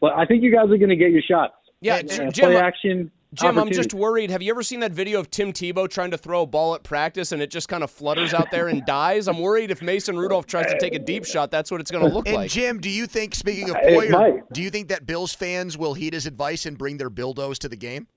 But 0.00 0.12
I 0.14 0.26
think 0.26 0.42
you 0.42 0.52
guys 0.52 0.64
are 0.70 0.76
going 0.76 0.90
to 0.90 0.96
get 0.96 1.10
your 1.12 1.22
shots. 1.22 1.54
Yeah, 1.80 1.96
And, 1.96 2.08
J- 2.10 2.26
uh, 2.26 2.30
Jim, 2.30 2.44
play 2.46 2.56
action. 2.56 3.10
Jim, 3.34 3.58
I'm 3.58 3.70
just 3.70 3.92
worried. 3.92 4.30
Have 4.30 4.40
you 4.40 4.50
ever 4.50 4.62
seen 4.62 4.80
that 4.80 4.92
video 4.92 5.20
of 5.20 5.30
Tim 5.30 5.52
Tebow 5.52 5.88
trying 5.88 6.12
to 6.12 6.18
throw 6.18 6.42
a 6.42 6.46
ball 6.46 6.74
at 6.74 6.82
practice 6.82 7.30
and 7.30 7.42
it 7.42 7.50
just 7.50 7.68
kind 7.68 7.84
of 7.84 7.90
flutters 7.90 8.32
out 8.32 8.50
there 8.50 8.68
and 8.68 8.84
dies? 8.86 9.28
I'm 9.28 9.38
worried 9.38 9.70
if 9.70 9.82
Mason 9.82 10.18
Rudolph 10.18 10.46
tries 10.46 10.66
to 10.72 10.78
take 10.78 10.94
a 10.94 10.98
deep 10.98 11.26
shot, 11.26 11.50
that's 11.50 11.70
what 11.70 11.80
it's 11.80 11.90
going 11.90 12.08
to 12.08 12.14
look 12.14 12.26
And 12.26 12.36
like. 12.36 12.50
Jim, 12.50 12.80
do 12.80 12.88
you 12.88 13.06
think 13.06 13.34
speaking 13.34 13.68
of 13.68 13.76
It 13.82 13.92
Poyer, 13.92 14.40
do 14.52 14.62
you 14.62 14.70
think 14.70 14.88
that 14.88 15.04
Bills 15.04 15.34
fans 15.34 15.76
will 15.76 15.92
heed 15.92 16.14
his 16.14 16.24
advice 16.24 16.64
and 16.64 16.78
bring 16.78 16.96
their 16.96 17.10
dildos 17.10 17.58
to 17.58 17.68
the 17.68 17.76
game? 17.76 18.06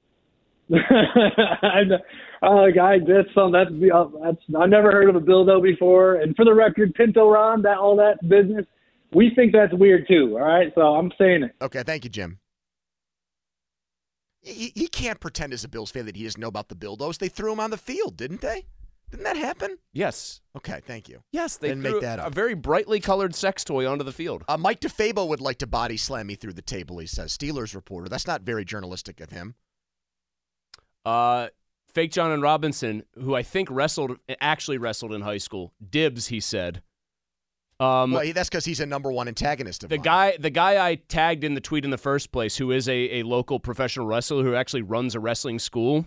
And, 0.70 1.94
uh, 2.42 2.68
guy, 2.74 2.98
that's 3.00 3.28
some 3.36 3.52
that's 3.52 3.70
uh, 3.70 4.06
that's 4.24 4.38
I've 4.60 4.70
never 4.70 4.92
heard 4.92 5.10
of 5.10 5.16
a 5.16 5.20
dildo 5.20 5.62
before. 5.62 6.16
And 6.16 6.36
for 6.36 6.44
the 6.44 6.54
record, 6.54 6.94
Pinto 6.96 7.30
Ron, 7.30 7.62
that 7.64 7.78
all 7.78 7.96
that 7.98 8.28
business, 8.28 8.66
we 9.14 9.32
think 9.36 9.54
that's 9.54 9.74
weird 9.74 10.08
too. 10.08 10.38
All 10.40 10.46
right, 10.46 10.72
so 10.74 10.82
I'm 10.82 11.12
saying 11.20 11.44
it. 11.44 11.56
Okay, 11.62 11.84
thank 11.84 12.04
you, 12.04 12.10
Jim. 12.10 12.40
He, 14.42 14.72
he 14.76 14.88
can't 14.88 15.20
pretend 15.20 15.54
as 15.54 15.64
a 15.64 15.68
Bills 15.68 15.92
fan 15.92 16.06
that 16.06 16.16
he 16.16 16.24
doesn't 16.24 16.42
know 16.42 16.48
about 16.48 16.70
the 16.70 16.76
dildos. 16.76 17.20
They 17.20 17.30
threw 17.30 17.54
him 17.54 17.60
on 17.60 17.70
the 17.70 17.78
field, 17.78 18.18
didn't 18.18 18.42
they? 18.42 18.66
Didn't 19.12 19.26
that 19.26 19.38
happen? 19.38 19.78
Yes. 19.92 20.40
Okay, 20.56 20.80
thank 20.86 21.10
you. 21.10 21.22
Yes, 21.32 21.58
they 21.58 21.68
Didn't 21.68 21.84
threw 21.84 21.94
make 21.94 22.02
that 22.02 22.20
a 22.20 22.30
very 22.30 22.54
brightly 22.54 23.02
colored 23.02 23.36
sex 23.36 23.64
toy 23.64 23.86
onto 23.86 24.06
the 24.06 24.14
field. 24.14 24.46
Uh, 24.48 24.58
Mike 24.58 24.80
DeFabo 24.80 25.28
would 25.28 25.42
like 25.42 25.58
to 25.60 25.68
body 25.68 25.98
slam 25.98 26.28
me 26.28 26.36
through 26.36 26.54
the 26.54 26.62
table, 26.62 26.98
he 27.00 27.08
says. 27.08 27.38
Steelers 27.38 27.76
reporter. 27.76 28.08
That's 28.08 28.26
not 28.26 28.42
very 28.42 28.64
journalistic 28.64 29.20
of 29.20 29.30
him. 29.30 29.56
Uh, 31.04 31.48
Fake 31.94 32.14
John 32.14 32.32
and 32.32 32.42
Robinson, 32.42 33.04
who 33.16 33.36
I 33.36 33.44
think 33.44 33.68
wrestled, 33.70 34.18
actually 34.40 34.78
wrestled 34.78 35.14
in 35.14 35.22
high 35.22 35.40
school. 35.40 35.74
Dibs, 35.88 36.28
he 36.28 36.40
said. 36.40 36.82
Um, 37.82 38.12
well, 38.12 38.32
that's 38.32 38.48
because 38.48 38.64
he's 38.64 38.80
a 38.80 38.86
number 38.86 39.12
one 39.12 39.28
antagonist 39.28 39.84
of 39.84 39.90
the 39.90 39.98
mine. 39.98 40.04
guy, 40.04 40.38
the 40.40 40.52
guy 40.52 40.88
I 40.88 40.96
tagged 40.96 41.44
in 41.44 41.56
the 41.56 41.62
tweet 41.62 41.84
in 41.84 41.90
the 41.90 41.98
first 41.98 42.32
place, 42.32 42.58
who 42.58 42.72
is 42.72 42.88
a, 42.88 43.20
a 43.20 43.24
local 43.24 43.60
professional 43.60 44.06
wrestler 44.06 44.44
who 44.44 44.54
actually 44.54 44.84
runs 44.84 45.16
a 45.16 45.20
wrestling 45.20 45.58
school, 45.58 46.06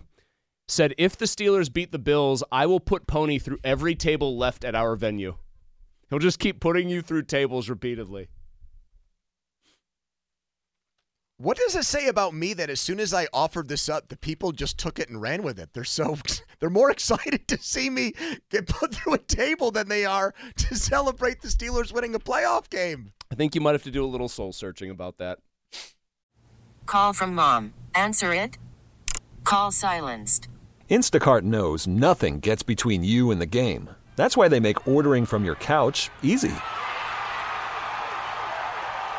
said 0.69 0.95
if 0.97 1.17
the 1.17 1.25
Steelers 1.25 1.71
beat 1.71 1.91
the 1.91 1.99
Bills, 1.99 2.45
I 2.49 2.65
will 2.65 2.79
put 2.79 3.07
Poni 3.07 3.41
through 3.41 3.59
every 3.61 3.93
table 3.93 4.37
left 4.37 4.63
at 4.63 4.73
our 4.73 4.95
venue. 4.95 5.35
He'll 6.09 6.19
just 6.19 6.39
keep 6.39 6.61
putting 6.61 6.87
you 6.87 7.01
through 7.01 7.23
tables 7.23 7.69
repeatedly. 7.69 8.29
What 11.37 11.57
does 11.57 11.75
it 11.75 11.83
say 11.83 12.07
about 12.07 12.33
me 12.33 12.53
that 12.53 12.69
as 12.69 12.79
soon 12.79 12.97
as 12.97 13.13
I 13.13 13.27
offered 13.33 13.67
this 13.67 13.89
up, 13.89 14.07
the 14.07 14.15
people 14.15 14.53
just 14.53 14.77
took 14.77 14.99
it 14.99 15.09
and 15.09 15.21
ran 15.21 15.43
with 15.43 15.59
it? 15.59 15.71
They're 15.73 15.83
so 15.83 16.17
they're 16.59 16.69
more 16.69 16.89
excited 16.95 17.47
to 17.49 17.57
see 17.57 17.89
me 17.89 18.13
get 18.49 18.67
put 18.67 18.95
through 18.95 19.15
a 19.15 19.17
table 19.17 19.69
than 19.69 19.89
they 19.89 20.05
are 20.05 20.33
to 20.55 20.75
celebrate 20.77 21.41
the 21.41 21.49
Steelers 21.49 21.91
winning 21.91 22.15
a 22.15 22.19
playoff 22.19 22.69
game. 22.69 23.11
I 23.29 23.35
think 23.35 23.53
you 23.53 23.59
might 23.59 23.73
have 23.73 23.83
to 23.83 23.91
do 23.91 24.05
a 24.05 24.07
little 24.07 24.29
soul 24.29 24.53
searching 24.53 24.89
about 24.89 25.17
that. 25.17 25.39
Call 26.85 27.11
from 27.11 27.35
mom. 27.35 27.73
Answer 27.93 28.33
it. 28.33 28.57
Call 29.43 29.71
silenced. 29.71 30.47
Instacart 30.89 31.41
knows 31.41 31.85
nothing 31.85 32.39
gets 32.39 32.63
between 32.63 33.03
you 33.03 33.31
and 33.31 33.41
the 33.41 33.45
game. 33.45 33.89
That's 34.15 34.37
why 34.37 34.47
they 34.47 34.61
make 34.61 34.87
ordering 34.87 35.25
from 35.25 35.43
your 35.43 35.55
couch 35.55 36.09
easy. 36.23 36.53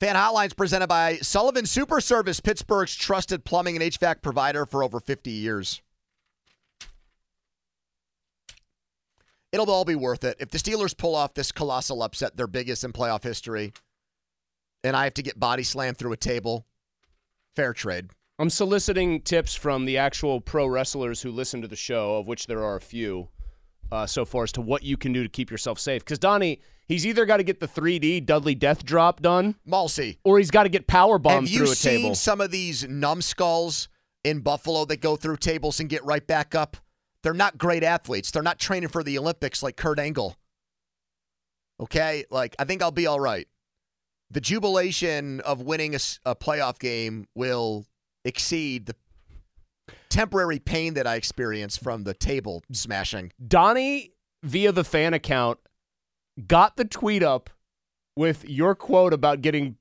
Fan 0.00 0.14
Hotlines 0.14 0.56
presented 0.56 0.86
by 0.86 1.16
Sullivan 1.16 1.66
Super 1.66 2.00
Service, 2.00 2.38
Pittsburgh's 2.38 2.94
trusted 2.94 3.44
plumbing 3.44 3.74
and 3.74 3.84
HVAC 3.84 4.22
provider 4.22 4.64
for 4.64 4.84
over 4.84 5.00
50 5.00 5.30
years. 5.30 5.82
It'll 9.50 9.70
all 9.70 9.84
be 9.84 9.96
worth 9.96 10.22
it. 10.22 10.36
If 10.38 10.50
the 10.50 10.58
Steelers 10.58 10.96
pull 10.96 11.16
off 11.16 11.34
this 11.34 11.50
colossal 11.50 12.02
upset, 12.02 12.36
their 12.36 12.46
biggest 12.46 12.84
in 12.84 12.92
playoff 12.92 13.24
history, 13.24 13.72
and 14.84 14.94
I 14.94 15.04
have 15.04 15.14
to 15.14 15.22
get 15.22 15.40
body 15.40 15.64
slammed 15.64 15.96
through 15.96 16.12
a 16.12 16.16
table, 16.16 16.66
fair 17.56 17.72
trade. 17.72 18.10
I'm 18.38 18.50
soliciting 18.50 19.22
tips 19.22 19.56
from 19.56 19.84
the 19.84 19.98
actual 19.98 20.40
pro 20.40 20.66
wrestlers 20.68 21.22
who 21.22 21.32
listen 21.32 21.60
to 21.62 21.66
the 21.66 21.74
show, 21.74 22.18
of 22.18 22.28
which 22.28 22.46
there 22.46 22.62
are 22.62 22.76
a 22.76 22.80
few 22.80 23.30
uh, 23.90 24.06
so 24.06 24.24
far, 24.24 24.44
as 24.44 24.52
to 24.52 24.60
what 24.60 24.84
you 24.84 24.96
can 24.96 25.12
do 25.12 25.24
to 25.24 25.28
keep 25.28 25.50
yourself 25.50 25.80
safe. 25.80 26.04
Because 26.04 26.20
Donnie, 26.20 26.60
he's 26.88 27.06
either 27.06 27.24
got 27.26 27.36
to 27.36 27.42
get 27.42 27.60
the 27.60 27.68
3D 27.68 28.24
Dudley 28.26 28.54
Death 28.54 28.84
Drop 28.84 29.20
done, 29.20 29.54
Malsey, 29.66 30.18
or 30.24 30.38
he's 30.38 30.50
got 30.50 30.64
to 30.64 30.68
get 30.68 30.86
power 30.86 31.18
bombed 31.18 31.46
Have 31.46 31.50
you 31.50 31.58
through 31.58 31.72
a 31.72 31.76
seen 31.76 32.14
some 32.14 32.40
of 32.40 32.50
these 32.50 32.88
numbskulls 32.88 33.88
in 34.24 34.40
Buffalo 34.40 34.84
that 34.86 35.00
go 35.00 35.16
through 35.16 35.36
tables 35.36 35.78
and 35.80 35.88
get 35.88 36.04
right 36.04 36.26
back 36.26 36.54
up? 36.54 36.76
They're 37.22 37.34
not 37.34 37.58
great 37.58 37.82
athletes. 37.82 38.30
They're 38.30 38.42
not 38.42 38.58
training 38.58 38.88
for 38.88 39.02
the 39.02 39.18
Olympics 39.18 39.62
like 39.62 39.76
Kurt 39.76 39.98
Angle. 39.98 40.36
Okay, 41.80 42.24
like 42.30 42.56
I 42.58 42.64
think 42.64 42.82
I'll 42.82 42.90
be 42.90 43.06
all 43.06 43.20
right. 43.20 43.46
The 44.30 44.40
jubilation 44.40 45.40
of 45.40 45.62
winning 45.62 45.94
a 45.94 46.34
playoff 46.34 46.78
game 46.78 47.26
will 47.34 47.86
exceed 48.24 48.86
the 48.86 48.94
temporary 50.10 50.58
pain 50.58 50.94
that 50.94 51.06
I 51.06 51.14
experienced 51.14 51.82
from 51.82 52.04
the 52.04 52.14
table 52.14 52.62
smashing. 52.72 53.32
Donnie, 53.46 54.12
via 54.42 54.72
the 54.72 54.84
fan 54.84 55.14
account, 55.14 55.58
got 56.46 56.76
the 56.76 56.84
tweet 56.84 57.22
up 57.22 57.50
with 58.16 58.48
your 58.48 58.74
quote 58.74 59.12
about 59.12 59.42
getting 59.42 59.76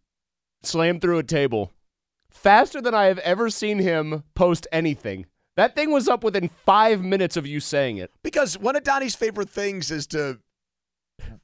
slammed 0.63 1.01
through 1.01 1.17
a 1.17 1.23
table 1.23 1.71
faster 2.29 2.81
than 2.81 2.93
I 2.93 3.05
have 3.05 3.19
ever 3.19 3.49
seen 3.49 3.79
him 3.79 4.23
post 4.35 4.67
anything. 4.71 5.25
That 5.55 5.75
thing 5.75 5.91
was 5.91 6.07
up 6.07 6.23
within 6.23 6.49
five 6.49 7.03
minutes 7.03 7.35
of 7.35 7.47
you 7.47 7.59
saying 7.59 7.97
it. 7.97 8.11
Because 8.21 8.59
one 8.59 8.75
of 8.75 8.83
Donnie's 8.83 9.15
favorite 9.15 9.49
things 9.49 9.89
is 9.89 10.05
to 10.07 10.39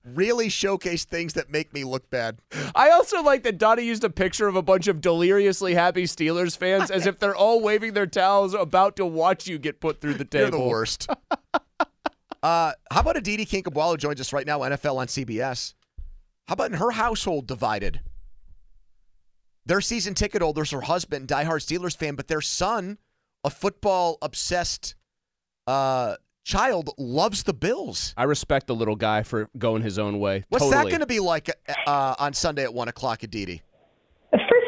really 0.06 0.50
showcase 0.50 1.04
things 1.04 1.34
that 1.34 1.50
make 1.50 1.74
me 1.74 1.84
look 1.84 2.10
bad. 2.12 2.40
I 2.76 2.92
also 2.92 3.24
like 3.24 3.42
that 3.44 3.58
Donnie 3.58 3.86
used 3.86 4.04
a 4.04 4.10
picture 4.12 4.48
of 4.48 4.56
a 4.56 4.62
bunch 4.62 4.88
of 4.88 5.02
deliriously 5.02 5.74
happy 5.74 6.04
Steelers 6.04 6.56
fans 6.56 6.92
as 6.92 7.08
if 7.08 7.18
they're 7.18 7.36
all 7.36 7.60
waving 7.60 7.94
their 7.94 8.06
towels 8.06 8.54
about 8.54 8.96
to 8.98 9.06
watch 9.06 9.48
you 9.48 9.58
get 9.58 9.80
put 9.82 10.00
through 10.00 10.14
the 10.14 10.26
table. 10.26 10.60
You're 10.60 10.60
the 10.60 10.70
worst. 10.70 11.08
uh, 12.44 12.74
how 12.92 13.00
about 13.00 13.18
Aditi 13.18 13.46
Kinkhabwala 13.46 13.98
joins 13.98 14.20
us 14.20 14.34
right 14.34 14.46
now, 14.46 14.60
NFL 14.60 14.98
on 14.98 15.08
CBS? 15.08 15.74
How 16.48 16.54
about 16.54 16.72
in 16.72 16.78
her 16.78 16.92
household 16.92 17.48
divided? 17.48 18.02
Their 19.66 19.80
season 19.80 20.14
ticket 20.14 20.42
holders, 20.42 20.72
her 20.72 20.82
husband, 20.82 21.30
diehard 21.30 21.66
Steelers 21.66 21.96
fan, 21.96 22.16
but 22.16 22.28
their 22.28 22.42
son, 22.42 22.98
a 23.46 23.50
football 23.50 24.18
obsessed 24.22 24.96
uh, 25.68 26.18
child, 26.44 26.90
loves 26.98 27.44
the 27.44 27.54
Bills. 27.54 28.14
I 28.18 28.24
respect 28.26 28.68
the 28.68 28.76
little 28.76 28.98
guy 28.98 29.24
for 29.24 29.50
going 29.58 29.82
his 29.82 29.98
own 29.98 30.20
way. 30.20 30.44
What's 30.50 30.70
that 30.70 30.88
going 30.88 31.00
to 31.00 31.06
be 31.06 31.22
like 31.22 31.50
uh, 31.88 32.16
on 32.20 32.34
Sunday 32.34 32.64
at 32.64 32.74
1 32.74 32.90
o'clock, 32.90 33.24
Aditi? 33.24 33.62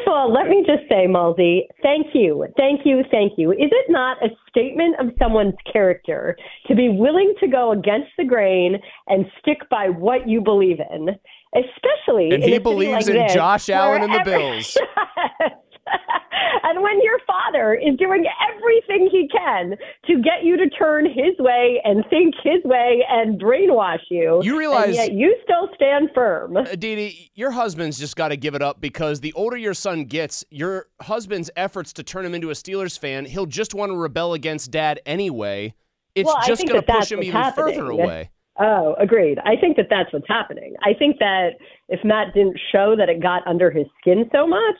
First 0.06 0.14
of 0.14 0.20
all, 0.20 0.32
let 0.32 0.48
me 0.48 0.64
just 0.64 0.88
say, 0.88 1.06
Mulsey, 1.08 1.66
thank 1.82 2.08
you, 2.14 2.46
thank 2.56 2.82
you, 2.84 3.02
thank 3.10 3.32
you. 3.36 3.50
Is 3.50 3.70
it 3.72 3.86
not 3.90 4.18
a 4.22 4.28
statement 4.48 4.94
of 5.00 5.08
someone's 5.18 5.54
character 5.70 6.36
to 6.68 6.76
be 6.76 6.88
willing 6.88 7.34
to 7.40 7.48
go 7.48 7.72
against 7.72 8.10
the 8.16 8.24
grain 8.24 8.76
and 9.08 9.26
stick 9.40 9.58
by 9.68 9.88
what 9.88 10.28
you 10.28 10.40
believe 10.40 10.78
in, 10.78 11.08
especially 11.54 12.30
And 12.30 12.42
he 12.42 12.58
believes 12.58 12.92
like 12.92 13.08
in 13.08 13.14
this, 13.14 13.34
Josh 13.34 13.68
Allen 13.68 14.02
and 14.02 14.14
the 14.14 14.22
Bills. 14.24 14.78
and 16.62 16.82
when 16.82 17.00
your 17.02 17.18
father 17.26 17.74
is 17.74 17.96
doing 17.98 18.24
everything 18.50 19.08
he 19.10 19.28
can 19.28 19.76
to 20.06 20.22
get 20.22 20.42
you 20.44 20.56
to 20.56 20.68
turn 20.70 21.06
his 21.06 21.34
way 21.38 21.80
and 21.84 22.04
think 22.10 22.34
his 22.42 22.62
way 22.64 23.04
and 23.08 23.40
brainwash 23.40 24.00
you, 24.10 24.40
You 24.42 24.58
realize- 24.58 24.86
and 24.86 24.94
yet 24.94 25.12
you 25.12 25.36
still 25.42 25.68
stand 25.74 26.10
firm. 26.14 26.56
Uh, 26.56 26.64
Aditi, 26.70 27.30
your 27.34 27.50
husband's 27.50 27.98
just 27.98 28.16
got 28.16 28.28
to 28.28 28.36
give 28.36 28.54
it 28.54 28.62
up 28.62 28.80
because 28.80 29.20
the 29.20 29.32
older 29.34 29.56
your 29.56 29.74
son 29.74 30.04
gets, 30.04 30.44
your 30.50 30.86
husband's 31.00 31.50
efforts 31.56 31.92
to 31.94 32.02
turn 32.02 32.24
him 32.24 32.34
into 32.34 32.50
a 32.50 32.54
Steelers 32.54 32.98
fan, 32.98 33.24
he'll 33.24 33.46
just 33.46 33.74
want 33.74 33.90
to 33.92 33.96
rebel 33.96 34.34
against 34.34 34.70
dad 34.70 35.00
anyway. 35.06 35.74
It's 36.14 36.26
well, 36.26 36.38
just 36.46 36.66
going 36.66 36.80
to 36.80 36.86
that 36.86 36.98
push 37.00 37.12
him 37.12 37.22
even 37.22 37.32
happening. 37.32 37.74
further 37.74 37.90
away. 37.90 38.30
Oh, 38.58 38.94
agreed. 38.98 39.38
I 39.44 39.56
think 39.60 39.76
that 39.76 39.88
that's 39.90 40.10
what's 40.14 40.28
happening. 40.28 40.74
I 40.82 40.94
think 40.94 41.18
that 41.18 41.50
if 41.90 42.00
Matt 42.04 42.32
didn't 42.32 42.58
show 42.72 42.96
that 42.96 43.10
it 43.10 43.22
got 43.22 43.46
under 43.46 43.70
his 43.70 43.84
skin 44.00 44.30
so 44.32 44.46
much, 44.46 44.76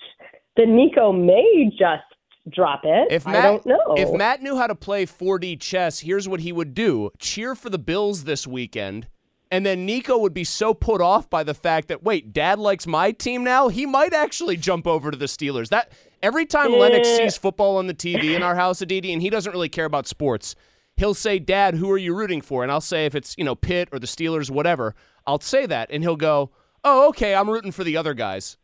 then 0.56 0.74
Nico 0.76 1.12
may 1.12 1.70
just 1.70 2.04
drop 2.50 2.82
it. 2.84 3.08
If 3.10 3.26
I 3.26 3.32
Matt, 3.32 3.42
don't 3.42 3.66
know. 3.66 3.94
If 3.96 4.12
Matt 4.12 4.42
knew 4.42 4.56
how 4.56 4.66
to 4.66 4.74
play 4.74 5.04
4D 5.06 5.60
chess, 5.60 6.00
here's 6.00 6.28
what 6.28 6.40
he 6.40 6.52
would 6.52 6.74
do: 6.74 7.10
cheer 7.18 7.54
for 7.54 7.70
the 7.70 7.78
Bills 7.78 8.24
this 8.24 8.46
weekend, 8.46 9.08
and 9.50 9.66
then 9.66 9.84
Nico 9.84 10.16
would 10.18 10.34
be 10.34 10.44
so 10.44 10.72
put 10.74 11.00
off 11.00 11.28
by 11.28 11.42
the 11.42 11.54
fact 11.54 11.88
that 11.88 12.02
wait, 12.02 12.32
Dad 12.32 12.58
likes 12.58 12.86
my 12.86 13.12
team 13.12 13.42
now. 13.44 13.68
He 13.68 13.86
might 13.86 14.12
actually 14.14 14.56
jump 14.56 14.86
over 14.86 15.10
to 15.10 15.16
the 15.16 15.26
Steelers. 15.26 15.68
That 15.70 15.92
every 16.22 16.46
time 16.46 16.72
Lennox 16.72 17.08
sees 17.08 17.36
football 17.36 17.76
on 17.76 17.86
the 17.86 17.94
TV 17.94 18.34
in 18.34 18.42
our 18.42 18.54
house, 18.54 18.80
Aditi, 18.80 19.12
and 19.12 19.22
he 19.22 19.30
doesn't 19.30 19.52
really 19.52 19.68
care 19.68 19.84
about 19.84 20.06
sports. 20.06 20.54
he'll 20.96 21.14
say, 21.14 21.38
"Dad, 21.38 21.74
who 21.74 21.90
are 21.90 21.98
you 21.98 22.14
rooting 22.14 22.40
for?" 22.40 22.62
And 22.62 22.72
I'll 22.72 22.80
say 22.80 23.06
if 23.06 23.14
it's 23.14 23.34
you 23.36 23.44
know 23.44 23.54
Pitt 23.54 23.88
or 23.92 23.98
the 23.98 24.06
Steelers, 24.06 24.50
whatever. 24.50 24.94
I'll 25.26 25.40
say 25.40 25.66
that, 25.66 25.90
and 25.90 26.02
he'll 26.02 26.16
go, 26.16 26.50
"Oh, 26.84 27.08
okay, 27.08 27.34
I'm 27.34 27.50
rooting 27.50 27.72
for 27.72 27.84
the 27.84 27.96
other 27.96 28.14
guys." 28.14 28.56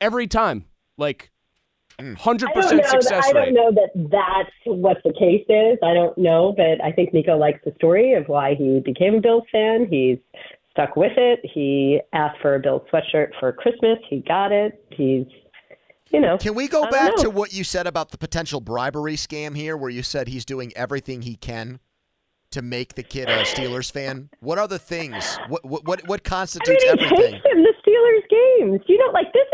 Every 0.00 0.26
time, 0.26 0.66
like 0.96 1.30
Mm. 2.00 2.16
hundred 2.16 2.50
I 2.50 2.52
don't 2.52 2.62
percent 2.62 2.82
know. 2.82 2.88
success 3.00 3.24
I 3.28 3.32
don't 3.32 3.54
know 3.54 3.72
that 3.72 3.90
that's 4.10 4.50
what 4.66 4.98
the 5.04 5.12
case 5.12 5.44
is. 5.48 5.78
I 5.82 5.94
don't 5.94 6.16
know, 6.16 6.54
but 6.56 6.82
I 6.84 6.92
think 6.92 7.12
Nico 7.12 7.36
likes 7.36 7.58
the 7.64 7.72
story 7.74 8.14
of 8.14 8.28
why 8.28 8.54
he 8.54 8.80
became 8.80 9.16
a 9.16 9.20
Bills 9.20 9.42
fan. 9.50 9.86
He's 9.90 10.18
stuck 10.70 10.94
with 10.94 11.12
it. 11.16 11.40
He 11.42 12.00
asked 12.12 12.40
for 12.40 12.54
a 12.54 12.60
Bills 12.60 12.82
sweatshirt 12.92 13.30
for 13.40 13.52
Christmas. 13.52 13.98
He 14.08 14.20
got 14.20 14.52
it. 14.52 14.80
He's, 14.90 15.26
you 16.12 16.20
know. 16.20 16.38
Can 16.38 16.54
we 16.54 16.68
go 16.68 16.84
I 16.84 16.90
back 16.90 17.16
to 17.16 17.30
what 17.30 17.52
you 17.52 17.64
said 17.64 17.88
about 17.88 18.10
the 18.12 18.18
potential 18.18 18.60
bribery 18.60 19.16
scam 19.16 19.56
here, 19.56 19.76
where 19.76 19.90
you 19.90 20.04
said 20.04 20.28
he's 20.28 20.44
doing 20.44 20.72
everything 20.76 21.22
he 21.22 21.34
can 21.34 21.80
to 22.52 22.62
make 22.62 22.94
the 22.94 23.02
kid 23.02 23.28
a 23.28 23.38
Steelers 23.44 23.90
fan? 23.90 24.30
What 24.38 24.58
are 24.58 24.68
the 24.68 24.78
things? 24.78 25.36
What 25.48 25.64
what 25.64 25.84
what, 25.84 26.06
what 26.06 26.20
I 26.24 26.30
mean, 26.30 26.38
constitutes 26.38 26.84
he 26.84 26.88
everything? 26.90 27.32
takes 27.32 27.44
him 27.44 27.64
to 27.64 27.72
Steelers 27.84 28.28
games. 28.30 28.80
You 28.86 28.98
know, 28.98 29.10
like 29.12 29.32
this. 29.32 29.44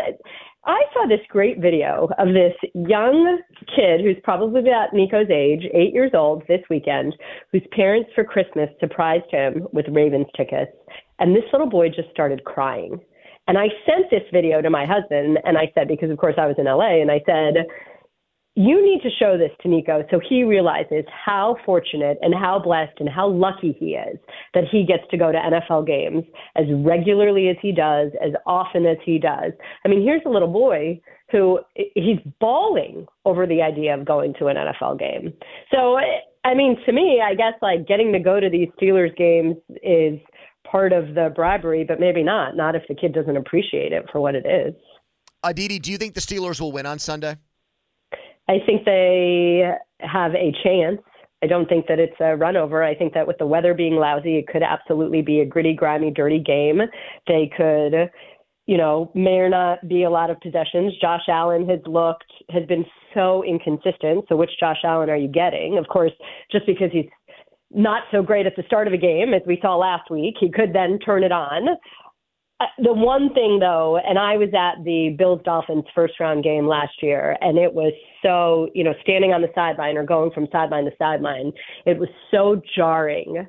I 0.67 0.83
saw 0.95 1.07
this 1.07 1.21
great 1.29 1.61
video 1.61 2.09
of 2.19 2.29
this 2.29 2.55
young 2.75 3.39
kid 3.77 4.01
who's 4.01 4.17
probably 4.25 4.61
about 4.61 4.95
Nico's 4.95 5.29
age, 5.31 5.63
eight 5.75 5.93
years 5.93 6.13
old, 6.15 6.43
this 6.49 6.63
weekend, 6.71 7.15
whose 7.53 7.67
parents 7.73 8.11
for 8.15 8.25
Christmas 8.25 8.71
surprised 8.81 9.31
him 9.31 9.67
with 9.73 9.85
Ravens 9.91 10.27
tickets. 10.37 10.73
And 11.19 11.37
this 11.37 11.45
little 11.53 11.69
boy 11.69 11.89
just 11.91 12.11
started 12.11 12.45
crying. 12.45 12.99
And 13.47 13.59
I 13.59 13.69
sent 13.85 14.11
this 14.11 14.23
video 14.33 14.63
to 14.63 14.71
my 14.71 14.87
husband, 14.87 15.39
and 15.45 15.59
I 15.59 15.71
said, 15.75 15.87
because 15.87 16.11
of 16.11 16.17
course 16.17 16.37
I 16.39 16.47
was 16.47 16.57
in 16.57 16.65
LA, 16.65 17.03
and 17.03 17.11
I 17.11 17.21
said, 17.27 17.67
you 18.57 18.85
need 18.85 19.03
to 19.03 19.11
show 19.19 19.37
this 19.37 19.51
to 19.63 19.69
Nico 19.69 20.05
so 20.11 20.21
he 20.29 20.45
realizes 20.45 21.05
how 21.09 21.57
fortunate 21.67 22.19
and 22.21 22.33
how 22.35 22.61
blessed 22.63 23.01
and 23.01 23.09
how 23.09 23.29
lucky 23.29 23.77
he 23.79 23.95
is 23.95 24.17
that 24.55 24.65
he 24.71 24.85
gets 24.87 25.03
to 25.11 25.17
go 25.17 25.33
to 25.33 25.39
NFL 25.39 25.87
games 25.87 26.25
as 26.55 26.65
regularly 26.85 27.49
as 27.49 27.57
he 27.61 27.73
does, 27.73 28.13
as 28.25 28.33
often 28.47 28.87
as 28.87 28.97
he 29.05 29.19
does. 29.19 29.53
I 29.85 29.89
mean, 29.89 30.03
here's 30.03 30.23
a 30.25 30.29
little 30.29 30.53
boy 30.53 31.01
who 31.33 31.59
he's 31.75 32.21
bawling 32.41 33.07
over 33.25 33.45
the 33.45 33.61
idea 33.61 33.93
of 33.99 34.05
going 34.05 34.35
to 34.39 34.47
an 34.47 34.57
NFL 34.57 35.01
game. 35.01 35.33
So, 35.73 35.99
I 36.45 36.55
mean, 36.55 36.77
to 36.87 36.93
me, 36.93 37.21
I 37.25 37.35
guess 37.35 37.55
like 37.61 37.89
getting 37.89 38.13
to 38.13 38.21
go 38.21 38.39
to 38.39 38.49
these 38.49 38.69
Steelers 38.81 39.17
games 39.17 39.57
is 39.83 40.21
part 40.71 40.93
of 40.93 41.15
the 41.17 41.33
bribery, 41.35 41.83
but 41.83 41.99
maybe 41.99 42.23
not. 42.23 42.57
Not 42.57 42.77
if 42.77 42.83
the 42.89 42.95
kid 42.95 43.15
doesn't 43.15 43.37
appreciate 43.37 43.93
it 43.93 44.05
for 44.13 44.21
what 44.21 44.37
it 44.37 44.47
is. 44.47 44.75
Aditi, 45.43 45.81
do 45.81 45.91
you 45.91 45.99
think 45.99 46.15
the 46.15 46.21
Steelers 46.21 46.61
will 46.61 46.73
win 46.73 46.87
on 46.87 47.01
Sunday? 47.01 47.37
I 48.49 48.59
think 48.65 48.85
they 48.85 49.71
have 50.01 50.35
a 50.35 50.53
chance. 50.63 51.01
I 51.43 51.47
don't 51.47 51.69
think 51.69 51.87
that 51.89 51.99
it's 51.99 52.17
a 52.21 52.37
run 52.37 52.57
over. 52.57 52.83
I 52.83 52.95
think 52.95 53.13
that 53.15 53.27
with 53.27 53.39
the 53.39 53.47
weather 53.47 53.75
being 53.75 53.97
lousy, 53.97 54.37
it 54.39 54.49
could 54.49 54.63
absolutely 54.63 55.23
be 55.23 55.41
a 55.41 55.47
gritty, 55.47 55.75
grimy, 55.75 56.11
dirty 56.11 56.39
game. 56.39 56.81
They 57.27 57.51
could, 57.55 58.11
you 58.67 58.79
know, 58.79 59.11
may 59.15 59.39
or 59.39 59.49
not 59.51 59.87
be 59.87 60.05
a 60.05 60.11
lot 60.11 60.31
of 60.31 60.41
possessions. 60.41 60.95
Josh 61.01 61.29
Allen 61.29 61.69
has 61.69 61.81
looked, 61.87 62.33
has 62.51 62.65
been 62.67 62.85
so 63.13 63.45
inconsistent. 63.45 64.25
So 64.29 64.37
which 64.37 64.51
Josh 64.59 64.79
Allen 64.85 65.11
are 65.11 65.17
you 65.17 65.29
getting? 65.29 65.77
Of 65.77 65.87
course, 65.89 66.13
just 66.51 66.67
because 66.67 66.91
he's 66.93 67.09
not 67.71 68.05
so 68.11 68.23
great 68.23 68.47
at 68.47 68.57
the 68.57 68.63
start 68.67 68.87
of 68.87 68.93
a 68.93 68.99
game, 68.99 69.35
as 69.35 69.43
we 69.47 69.59
saw 69.61 69.77
last 69.77 70.11
week, 70.11 70.37
he 70.39 70.51
could 70.51 70.73
then 70.73 70.99
turn 71.01 71.25
it 71.25 71.33
on. 71.33 71.77
Uh, 72.65 72.83
the 72.83 72.93
one 72.93 73.33
thing 73.35 73.59
though, 73.59 73.99
and 73.99 74.19
I 74.19 74.37
was 74.37 74.49
at 74.55 74.83
the 74.85 75.15
Bills 75.19 75.41
Dolphins 75.45 75.85
first 75.95 76.19
round 76.19 76.43
game 76.45 76.67
last 76.67 77.03
year, 77.03 77.37
and 77.43 77.59
it 77.59 77.75
was 77.75 77.93
so, 78.23 78.71
you 78.75 78.83
know, 78.83 78.95
standing 79.03 79.33
on 79.33 79.43
the 79.43 79.51
sideline 79.55 79.99
or 79.99 80.05
going 80.05 80.31
from 80.31 80.49
sideline 80.51 80.85
to 80.85 80.91
sideline, 80.99 81.53
it 81.85 81.99
was 81.99 82.09
so 82.31 82.63
jarring 82.75 83.47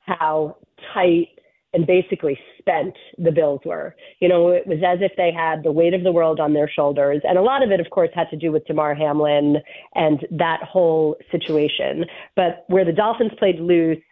how 0.00 0.56
tight 0.92 1.28
and 1.74 1.86
basically 1.86 2.36
spent 2.58 2.94
the 3.18 3.30
Bills 3.30 3.60
were. 3.64 3.94
You 4.20 4.28
know, 4.28 4.48
it 4.48 4.66
was 4.66 4.78
as 4.84 4.98
if 5.00 5.12
they 5.16 5.30
had 5.30 5.62
the 5.62 5.70
weight 5.70 5.94
of 5.94 6.02
the 6.02 6.12
world 6.12 6.40
on 6.40 6.54
their 6.54 6.68
shoulders. 6.68 7.20
And 7.22 7.38
a 7.38 7.42
lot 7.42 7.62
of 7.62 7.70
it, 7.70 7.80
of 7.80 7.90
course, 7.90 8.10
had 8.14 8.30
to 8.30 8.36
do 8.36 8.50
with 8.50 8.66
Damar 8.66 8.94
Hamlin 8.94 9.58
and 9.94 10.26
that 10.30 10.62
whole 10.62 11.16
situation. 11.30 12.06
But 12.34 12.64
where 12.68 12.84
the 12.84 12.92
Dolphins 12.92 13.32
played 13.38 13.60
loose, 13.60 14.02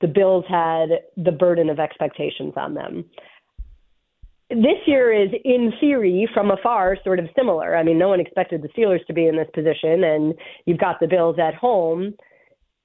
the 0.00 0.08
Bills 0.08 0.44
had 0.46 0.90
the 1.16 1.32
burden 1.32 1.70
of 1.70 1.80
expectations 1.80 2.52
on 2.56 2.74
them 2.74 3.06
this 4.50 4.78
year 4.86 5.12
is, 5.12 5.30
in 5.44 5.72
theory, 5.80 6.28
from 6.32 6.50
afar, 6.50 6.96
sort 7.02 7.18
of 7.18 7.26
similar. 7.36 7.76
I 7.76 7.82
mean, 7.82 7.98
no 7.98 8.08
one 8.08 8.20
expected 8.20 8.62
the 8.62 8.68
Steelers 8.68 9.04
to 9.06 9.12
be 9.12 9.26
in 9.26 9.36
this 9.36 9.48
position, 9.52 10.04
and 10.04 10.34
you've 10.66 10.78
got 10.78 11.00
the 11.00 11.08
Bills 11.08 11.36
at 11.38 11.54
home 11.54 12.14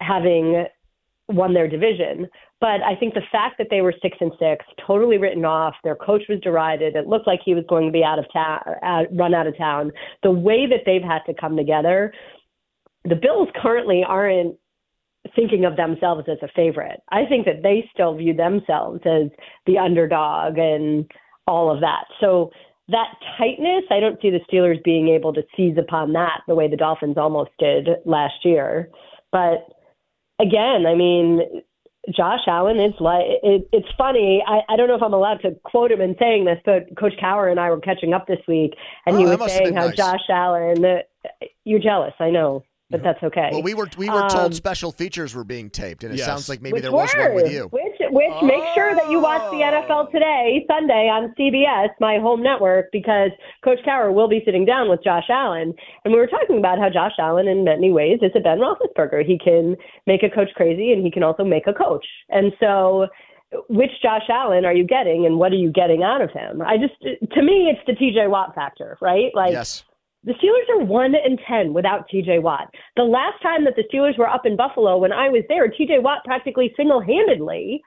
having 0.02 0.66
won 1.30 1.54
their 1.54 1.68
division. 1.68 2.28
But 2.60 2.82
I 2.82 2.96
think 3.00 3.14
the 3.14 3.22
fact 3.32 3.56
that 3.58 3.68
they 3.70 3.82
were 3.82 3.94
six 4.02 4.18
and 4.20 4.32
six, 4.40 4.66
totally 4.86 5.18
written 5.18 5.46
off, 5.46 5.76
their 5.84 5.96
coach 5.96 6.24
was 6.30 6.40
derided. 6.42 6.96
It 6.96 7.08
looked 7.08 7.28
like 7.28 7.40
he 7.44 7.56
was 7.56 7.64
going 7.70 7.86
to 7.86 7.92
be 7.92 8.04
out 8.04 8.20
of 8.20 8.26
town, 8.34 8.60
out, 8.84 9.06
run 9.12 9.34
out 9.34 9.48
of 9.48 9.58
town. 9.58 9.92
The 10.24 10.32
way 10.32 10.68
that 10.68 10.82
they've 10.86 11.02
had 11.02 11.22
to 11.28 11.40
come 11.40 11.56
together, 11.56 12.14
the 13.04 13.16
Bills 13.16 13.50
currently 13.62 14.04
aren't 14.08 14.58
thinking 15.36 15.66
of 15.66 15.76
themselves 15.76 16.28
as 16.30 16.38
a 16.42 16.48
favorite. 16.56 17.00
I 17.12 17.26
think 17.26 17.46
that 17.46 17.64
they 17.64 17.90
still 17.94 18.16
view 18.16 18.34
themselves 18.34 19.02
as 19.06 19.30
the 19.66 19.78
underdog 19.78 20.58
and 20.58 21.10
all 21.48 21.74
of 21.74 21.82
that. 21.82 22.06
So 22.20 22.52
that 22.90 23.08
tightness, 23.38 23.84
I 23.90 24.00
don't 24.00 24.22
see 24.22 24.30
the 24.32 24.40
Steelers 24.52 24.84
being 24.84 25.08
able 25.10 25.34
to 25.34 25.44
seize 25.56 25.78
upon 25.78 26.14
that 26.14 26.42
the 26.48 26.56
way 26.56 26.68
the 26.68 26.78
Dolphins 26.78 27.18
almost 27.18 27.52
did 27.60 27.88
last 28.06 28.44
year. 28.44 28.90
But 29.32 29.68
again, 30.40 30.86
I 30.88 30.96
mean, 30.96 31.42
Josh 32.16 32.42
Allen 32.48 32.80
is 32.80 32.94
like 33.00 33.24
it, 33.44 33.70
it's 33.72 33.88
funny. 33.98 34.44
I, 34.46 34.62
I 34.74 34.76
don't 34.76 34.88
know 34.88 34.96
if 34.96 35.04
I'm 35.04 35.14
allowed 35.14 35.42
to 35.44 35.52
quote 35.64 35.92
him 35.92 36.02
in 36.02 36.16
saying 36.20 36.46
this, 36.46 36.58
but 36.66 36.88
Coach 36.98 37.14
Cowher 37.22 37.50
and 37.50 37.60
I 37.60 37.70
were 37.70 37.80
catching 37.80 38.14
up 38.14 38.26
this 38.28 38.40
week, 38.48 38.74
and 39.06 39.16
Oh, 39.16 39.20
he 39.20 39.26
was 39.26 39.52
saying 39.52 39.76
how 39.76 39.86
nice. 39.88 39.96
Josh 39.98 40.28
Allen. 40.30 40.84
You're 41.64 41.80
jealous, 41.80 42.14
I 42.20 42.32
know, 42.32 42.64
but 42.90 43.04
that's 43.04 43.22
okay. 43.22 43.50
Well, 43.52 43.62
we 43.62 43.76
were 43.76 43.88
we 43.98 44.10
were 44.10 44.24
Um, 44.24 44.30
told 44.30 44.56
special 44.56 44.92
features 44.92 45.36
were 45.36 45.44
being 45.44 45.70
taped, 45.70 46.04
and 46.04 46.12
it 46.12 46.18
Yes. 46.18 46.26
sounds 46.26 46.50
like 46.50 46.62
maybe 46.64 46.74
which 46.74 46.82
there 46.82 46.92
was 46.92 47.14
one 47.16 47.36
with 47.36 47.52
you. 47.52 47.68
Which, 47.68 47.91
which 48.12 48.34
make 48.44 48.64
sure 48.76 48.94
that 48.94 49.10
you 49.10 49.20
watch 49.20 49.42
the 49.52 49.64
NFL 49.64 50.08
oh. 50.08 50.12
today, 50.12 50.66
Sunday 50.68 51.08
on 51.08 51.34
CBS, 51.40 51.90
my 52.00 52.20
home 52.20 52.44
network, 52.44 52.92
because 52.92 53.32
Coach 53.64 53.80
Cowher 53.88 54.14
will 54.14 54.28
be 54.28 54.42
sitting 54.46 54.66
down 54.66 54.90
with 54.90 55.04
Josh 55.04 55.30
Allen, 55.30 55.74
and 56.04 56.14
we 56.14 56.20
were 56.20 56.28
talking 56.28 56.58
about 56.58 56.78
how 56.78 56.90
Josh 56.90 57.14
Allen, 57.20 57.48
in 57.48 57.64
many 57.64 57.92
ways, 57.92 58.20
is 58.22 58.32
a 58.36 58.40
Ben 58.40 58.60
Roethlisberger. 58.60 59.26
He 59.26 59.40
can 59.40 59.76
make 60.08 60.24
a 60.24 60.30
coach 60.30 60.50
crazy, 60.56 60.92
and 60.92 61.06
he 61.06 61.12
can 61.12 61.24
also 61.24 61.44
make 61.44 61.68
a 61.68 61.74
coach. 61.74 62.06
And 62.30 62.52
so, 62.60 63.08
which 63.70 63.92
Josh 64.02 64.28
Allen 64.30 64.66
are 64.66 64.74
you 64.74 64.86
getting, 64.86 65.26
and 65.26 65.38
what 65.40 65.54
are 65.54 65.62
you 65.62 65.72
getting 65.72 66.04
out 66.04 66.22
of 66.22 66.32
him? 66.32 66.62
I 66.62 66.78
just, 66.78 67.00
to 67.02 67.42
me, 67.42 67.72
it's 67.72 67.82
the 67.88 67.96
T.J. 67.96 68.28
Watt 68.28 68.54
factor, 68.56 68.98
right? 69.02 69.32
Like. 69.34 69.54
yes. 69.54 69.84
The 70.24 70.34
Steelers 70.34 70.70
are 70.70 70.86
one 70.86 71.16
and 71.16 71.40
ten 71.48 71.74
without 71.74 72.08
TJ 72.08 72.44
Watt. 72.44 72.72
The 72.96 73.02
last 73.02 73.42
time 73.42 73.66
that 73.66 73.76
the 73.76 73.84
Steelers 73.92 74.20
were 74.20 74.30
up 74.30 74.46
in 74.46 74.56
Buffalo 74.56 75.00
when 75.00 75.12
I 75.12 75.30
was 75.30 75.42
there, 75.50 75.68
TJ 75.68 76.04
Watt 76.04 76.24
practically 76.24 76.72
single 76.78 77.02
handedly 77.02 77.82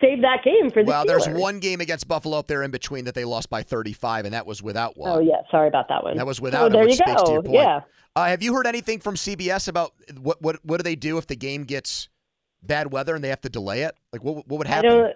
saved 0.00 0.22
that 0.24 0.44
game 0.44 0.70
for 0.70 0.82
the 0.82 0.88
Well, 0.88 1.04
Steelers. 1.04 1.24
there's 1.24 1.28
one 1.40 1.58
game 1.60 1.80
against 1.80 2.06
Buffalo 2.08 2.38
up 2.38 2.46
there 2.46 2.62
in 2.62 2.70
between 2.70 3.04
that 3.06 3.14
they 3.14 3.24
lost 3.24 3.50
by 3.50 3.62
35, 3.62 4.24
and 4.24 4.34
that 4.34 4.46
was 4.46 4.62
without 4.62 4.96
one. 4.96 5.10
Oh 5.10 5.20
yeah, 5.20 5.42
sorry 5.50 5.68
about 5.68 5.88
that 5.88 6.02
one. 6.04 6.16
That 6.16 6.26
was 6.26 6.38
So 6.38 6.42
without 6.44 6.66
him, 6.68 6.72
there 6.74 6.84
which 6.86 6.98
you 6.98 7.04
go. 7.06 7.42
Yeah. 7.46 7.80
Uh, 8.14 8.26
have 8.26 8.42
you 8.42 8.54
heard 8.54 8.66
anything 8.66 8.98
from 9.00 9.14
CBS 9.14 9.68
about 9.68 9.92
what 10.20 10.40
what 10.40 10.56
what 10.64 10.78
do 10.78 10.82
they 10.82 10.96
do 10.96 11.18
if 11.18 11.26
the 11.26 11.36
game 11.36 11.64
gets 11.64 12.08
bad 12.62 12.90
weather 12.92 13.14
and 13.14 13.22
they 13.22 13.28
have 13.28 13.42
to 13.42 13.50
delay 13.50 13.82
it? 13.82 13.94
Like 14.12 14.24
what 14.24 14.48
what 14.48 14.58
would 14.58 14.66
I 14.66 14.70
happen? 14.70 14.90
don't. 14.90 15.12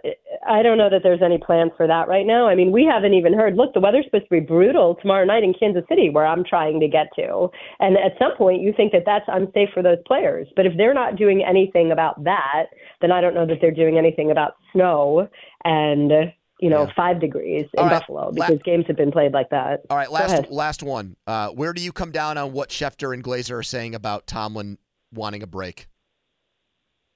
I 0.51 0.63
don't 0.63 0.79
know 0.79 0.91
that 0.91 1.03
there's 1.05 1.23
any 1.23 1.39
plans 1.39 1.71
for 1.77 1.87
that 1.87 2.09
right 2.09 2.27
now. 2.27 2.49
I 2.49 2.57
mean, 2.57 2.73
we 2.73 2.85
haven't 2.85 3.15
even 3.15 3.33
heard. 3.33 3.57
Look, 3.57 3.73
the 3.73 3.79
weather's 3.81 4.05
supposed 4.07 4.25
to 4.25 4.31
be 4.31 4.41
brutal 4.41 4.97
tomorrow 5.01 5.25
night 5.25 5.45
in 5.45 5.55
Kansas 5.55 5.85
City, 5.89 6.11
where 6.11 6.27
I'm 6.27 6.43
trying 6.45 6.81
to 6.81 6.89
get 6.89 7.07
to. 7.17 7.49
And 7.79 7.97
at 7.97 8.19
some 8.19 8.37
point, 8.37 8.61
you 8.61 8.73
think 8.77 8.91
that 8.91 9.05
that's 9.07 9.25
unsafe 9.29 9.69
for 9.73 9.83
those 9.83 9.99
players. 10.07 10.49
But 10.57 10.67
if 10.67 10.73
they're 10.77 10.93
not 10.93 11.15
doing 11.15 11.45
anything 11.49 11.93
about 11.93 12.23
that, 12.25 12.65
then 13.01 13.13
I 13.13 13.21
don't 13.21 13.33
know 13.35 13.47
that 13.47 13.59
they're 13.61 13.71
doing 13.71 13.97
anything 13.97 14.33
about 14.33 14.55
snow 14.73 15.29
and 15.65 16.11
you 16.59 16.69
know 16.69 16.89
five 16.97 17.21
degrees 17.21 17.67
in 17.75 17.85
right. 17.85 18.01
Buffalo 18.01 18.33
La- 18.35 18.49
because 18.49 18.61
games 18.65 18.85
have 18.89 18.97
been 18.97 19.13
played 19.13 19.33
like 19.33 19.51
that. 19.51 19.83
All 19.89 19.97
right, 19.97 20.11
last 20.11 20.51
last 20.51 20.83
one. 20.83 21.17
Uh, 21.29 21.51
where 21.51 21.73
do 21.73 21.81
you 21.81 21.93
come 21.93 22.11
down 22.11 22.37
on 22.39 22.53
what 22.53 22.71
Schefter 22.71 23.15
and 23.15 23.23
Glazer 23.23 23.59
are 23.59 23.63
saying 23.63 23.95
about 23.95 24.27
Tomlin 24.27 24.79
wanting 25.13 25.45
a 25.45 25.47
break? 25.47 25.87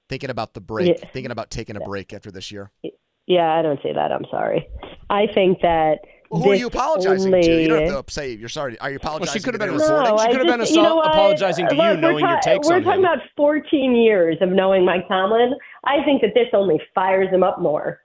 Thinking 0.07 0.29
about 0.29 0.53
the 0.53 0.61
break, 0.61 0.99
Yeah. 0.99 1.09
thinking 1.09 1.31
about 1.31 1.49
taking 1.49 1.75
a 1.75 1.79
break 1.81 2.13
after 2.13 2.31
this 2.31 2.51
year. 2.51 2.71
Yeah, 3.27 3.51
I 3.53 3.61
don't 3.61 3.79
see 3.81 3.91
that. 3.93 4.11
I'm 4.11 4.25
sorry. 4.29 4.67
I 5.09 5.27
think 5.33 5.61
that. 5.61 5.99
Well, 6.29 6.41
who 6.41 6.51
are 6.51 6.55
you 6.55 6.67
apologizing 6.67 7.33
only... 7.33 7.47
to? 7.47 7.61
You 7.61 7.67
don't 7.67 7.87
have 7.87 8.05
to 8.07 8.13
say 8.13 8.33
you're 8.33 8.49
sorry. 8.49 8.79
Are 8.79 8.89
you 8.89 8.97
apologizing? 8.97 9.27
Well, 9.27 9.33
she 9.33 9.39
could 9.43 9.53
have 9.53 9.59
been 9.59 9.77
the 9.77 9.83
a- 9.83 9.87
recording? 10.03 10.17
she 10.17 10.23
I 10.23 10.27
could 10.31 10.37
have 10.37 10.47
been 10.47 10.59
just- 10.59 10.71
a- 10.71 10.75
you 10.75 10.81
know 10.81 10.95
what? 10.97 11.07
apologizing 11.07 11.67
to 11.69 11.75
you, 11.75 11.81
Look, 11.81 11.95
we're 11.95 12.01
knowing 12.01 12.25
your 12.27 12.39
takes 12.41 12.67
We're 12.67 12.75
on 12.75 12.83
talking 12.83 12.99
him. 12.99 13.05
about 13.05 13.19
14 13.37 13.95
years 13.95 14.37
of 14.41 14.49
knowing 14.49 14.85
Mike 14.85 15.07
Tomlin. 15.07 15.53
I 15.85 16.03
think 16.03 16.21
that 16.21 16.31
this 16.33 16.47
only 16.53 16.79
fires 16.93 17.29
him 17.31 17.43
up 17.43 17.59
more. 17.61 18.01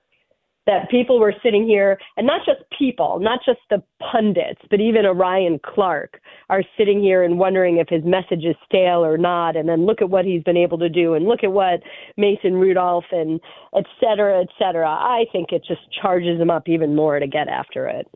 That 0.70 0.88
people 0.88 1.18
were 1.18 1.35
sitting 1.42 1.66
here, 1.66 1.98
and 2.16 2.28
not 2.28 2.42
just 2.46 2.61
people, 2.78 3.18
not 3.18 3.40
just 3.44 3.59
the 3.70 3.83
pundits, 4.12 4.61
but 4.70 4.78
even 4.80 5.04
Ryan 5.04 5.59
Clark 5.64 6.20
are 6.48 6.62
sitting 6.78 7.00
here 7.00 7.24
and 7.24 7.40
wondering 7.40 7.78
if 7.78 7.88
his 7.88 8.04
message 8.04 8.44
is 8.44 8.54
stale 8.66 9.04
or 9.04 9.18
not. 9.18 9.56
And 9.56 9.68
then 9.68 9.85
look 9.85 10.00
at 10.00 10.11
what 10.11 10.24
he's 10.24 10.44
been 10.44 10.56
able 10.56 10.78
to 10.78 10.88
do, 10.88 11.14
and 11.14 11.26
look 11.26 11.42
at 11.42 11.50
what 11.50 11.80
Mason 12.16 12.54
Rudolph 12.54 13.06
and 13.11 13.40
et 13.76 13.85
cetera, 13.98 14.42
et 14.42 14.48
cetera. 14.61 14.88
I 14.88 15.24
think 15.33 15.50
it 15.50 15.64
just 15.66 15.80
charges 16.00 16.40
him 16.40 16.50
up 16.50 16.68
even 16.68 16.94
more 16.94 17.18
to 17.18 17.26
get 17.26 17.48
after 17.48 17.88
it. 17.88 18.06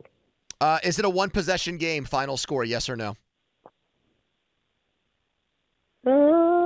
Uh, 0.61 0.79
is 0.81 0.97
it 0.97 1.03
a 1.03 1.09
one 1.09 1.31
possession 1.31 1.75
game? 1.75 2.05
Final 2.05 2.37
score? 2.37 2.63
Yes 2.63 2.87
or 2.87 2.95
no? 2.95 3.17
All 6.07 6.64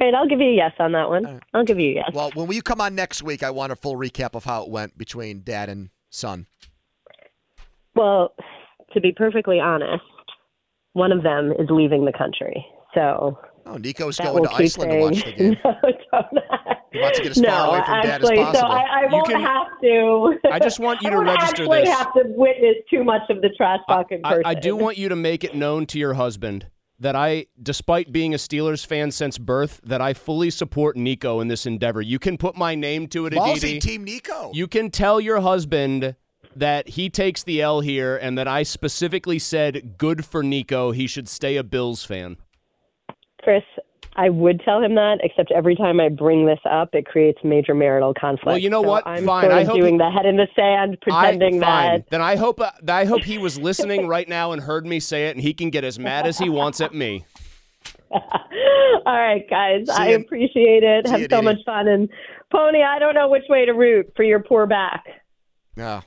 right, 0.00 0.14
I'll 0.14 0.28
give 0.28 0.40
you 0.40 0.50
a 0.50 0.54
yes 0.54 0.72
on 0.78 0.92
that 0.92 1.08
one. 1.08 1.40
I'll 1.52 1.64
give 1.64 1.78
you 1.78 1.90
a 1.90 1.94
yes. 1.94 2.10
Well, 2.12 2.30
when 2.34 2.50
you 2.52 2.62
come 2.62 2.80
on 2.80 2.94
next 2.94 3.22
week, 3.22 3.42
I 3.42 3.50
want 3.50 3.72
a 3.72 3.76
full 3.76 3.96
recap 3.96 4.34
of 4.34 4.44
how 4.44 4.62
it 4.64 4.70
went 4.70 4.96
between 4.98 5.42
dad 5.42 5.68
and 5.68 5.90
son. 6.10 6.46
Well, 7.94 8.34
to 8.92 9.00
be 9.00 9.12
perfectly 9.12 9.60
honest, 9.60 10.02
one 10.92 11.12
of 11.12 11.22
them 11.22 11.52
is 11.52 11.68
leaving 11.70 12.04
the 12.04 12.12
country. 12.12 12.64
So 12.94 13.38
Oh, 13.66 13.76
Nico's 13.78 14.18
going 14.18 14.42
to 14.42 14.48
keep 14.50 14.60
Iceland 14.60 14.92
to 14.92 14.98
watch 15.00 15.14
the 15.14 15.20
saying- 15.22 15.36
game. 15.38 15.56
No, 15.64 15.74
don't. 16.12 16.44
He 16.92 17.00
wants 17.00 17.16
to 17.18 17.22
get 17.24 17.30
as 17.32 17.38
no, 17.40 17.48
far 17.48 17.68
away 17.68 17.84
from 17.86 18.02
dad 18.02 18.06
as 18.06 18.12
actually, 18.30 18.36
possible. 18.44 18.60
So 18.60 18.66
I, 18.66 18.82
I 19.02 19.06
won't 19.10 19.26
can- 19.28 19.40
have 19.40 19.66
to. 19.82 20.38
I 20.52 20.58
just 20.58 20.78
want 20.78 21.00
you 21.02 21.08
I 21.08 21.10
to 21.10 21.16
won't 21.16 21.28
register 21.28 21.62
actually 21.62 21.80
this. 21.80 21.88
have 21.88 22.12
to 22.14 22.22
witness 22.26 22.74
too 22.90 23.02
much 23.04 23.22
of 23.30 23.40
the 23.40 23.48
trash 23.56 23.80
talk 23.88 24.12
in 24.12 24.20
I. 24.24 24.42
I 24.44 24.54
do 24.54 24.76
want 24.76 24.98
you 24.98 25.08
to 25.08 25.16
make 25.16 25.44
it 25.44 25.54
known 25.56 25.86
to 25.86 25.98
your 25.98 26.14
husband 26.14 26.66
that 27.04 27.14
I, 27.14 27.44
despite 27.62 28.12
being 28.12 28.32
a 28.32 28.38
Steelers 28.38 28.86
fan 28.86 29.10
since 29.10 29.36
birth, 29.36 29.78
that 29.84 30.00
I 30.00 30.14
fully 30.14 30.48
support 30.48 30.96
Nico 30.96 31.40
in 31.40 31.48
this 31.48 31.66
endeavor. 31.66 32.00
You 32.00 32.18
can 32.18 32.38
put 32.38 32.56
my 32.56 32.74
name 32.74 33.08
to 33.08 33.26
it, 33.26 33.34
Ballsy, 33.34 33.56
Aditi. 33.56 33.78
Team 33.78 34.04
Nico. 34.04 34.50
You 34.54 34.66
can 34.66 34.90
tell 34.90 35.20
your 35.20 35.40
husband 35.40 36.16
that 36.56 36.88
he 36.88 37.10
takes 37.10 37.42
the 37.42 37.60
L 37.60 37.80
here 37.80 38.16
and 38.16 38.38
that 38.38 38.48
I 38.48 38.62
specifically 38.62 39.38
said 39.38 39.98
good 39.98 40.24
for 40.24 40.42
Nico. 40.42 40.92
He 40.92 41.06
should 41.06 41.28
stay 41.28 41.58
a 41.58 41.62
Bills 41.62 42.04
fan. 42.04 42.38
Chris, 43.42 43.64
I 44.16 44.28
would 44.30 44.60
tell 44.64 44.80
him 44.82 44.94
that, 44.94 45.18
except 45.22 45.50
every 45.50 45.74
time 45.74 45.98
I 46.00 46.08
bring 46.08 46.46
this 46.46 46.60
up, 46.70 46.90
it 46.94 47.04
creates 47.06 47.38
major 47.42 47.74
marital 47.74 48.14
conflict. 48.14 48.46
Well, 48.46 48.58
you 48.58 48.70
know 48.70 48.82
So 48.82 48.88
what? 48.88 49.06
I'm 49.06 49.24
Fine. 49.26 49.42
sort 49.44 49.52
I 49.52 49.60
of 49.62 49.66
hope 49.68 49.76
doing 49.80 49.94
he- 49.94 49.98
the 49.98 50.10
head 50.10 50.24
in 50.26 50.36
the 50.36 50.46
sand, 50.54 50.98
pretending 51.02 51.62
I, 51.62 51.66
fine. 51.66 51.98
that. 52.00 52.10
Then 52.10 52.20
I 52.22 52.36
hope 52.36 52.60
uh, 52.60 52.70
I 52.88 53.04
hope 53.06 53.22
he 53.22 53.38
was 53.38 53.58
listening 53.58 54.06
right 54.06 54.28
now 54.28 54.52
and 54.52 54.62
heard 54.62 54.86
me 54.86 55.00
say 55.00 55.26
it, 55.28 55.36
and 55.36 55.40
he 55.40 55.52
can 55.54 55.70
get 55.70 55.82
as 55.84 55.98
mad 55.98 56.26
as 56.26 56.38
he 56.38 56.48
wants 56.48 56.80
at 56.80 56.94
me. 56.94 57.24
All 58.10 58.22
right, 59.06 59.44
guys. 59.50 59.86
See 59.86 59.92
I 60.02 60.08
ya. 60.10 60.16
appreciate 60.16 60.82
it. 60.82 61.06
See 61.06 61.10
Have 61.12 61.20
ya, 61.20 61.26
so 61.30 61.36
Dee 61.36 61.40
Dee. 61.40 61.44
much 61.44 61.58
fun. 61.66 61.88
And 61.88 62.08
Poni, 62.52 62.84
I 62.84 62.98
don't 62.98 63.14
know 63.14 63.28
which 63.28 63.44
way 63.48 63.64
to 63.66 63.72
root 63.72 64.12
for 64.16 64.22
your 64.22 64.40
poor 64.40 64.66
back. 64.66 65.04
Yeah. 65.76 66.02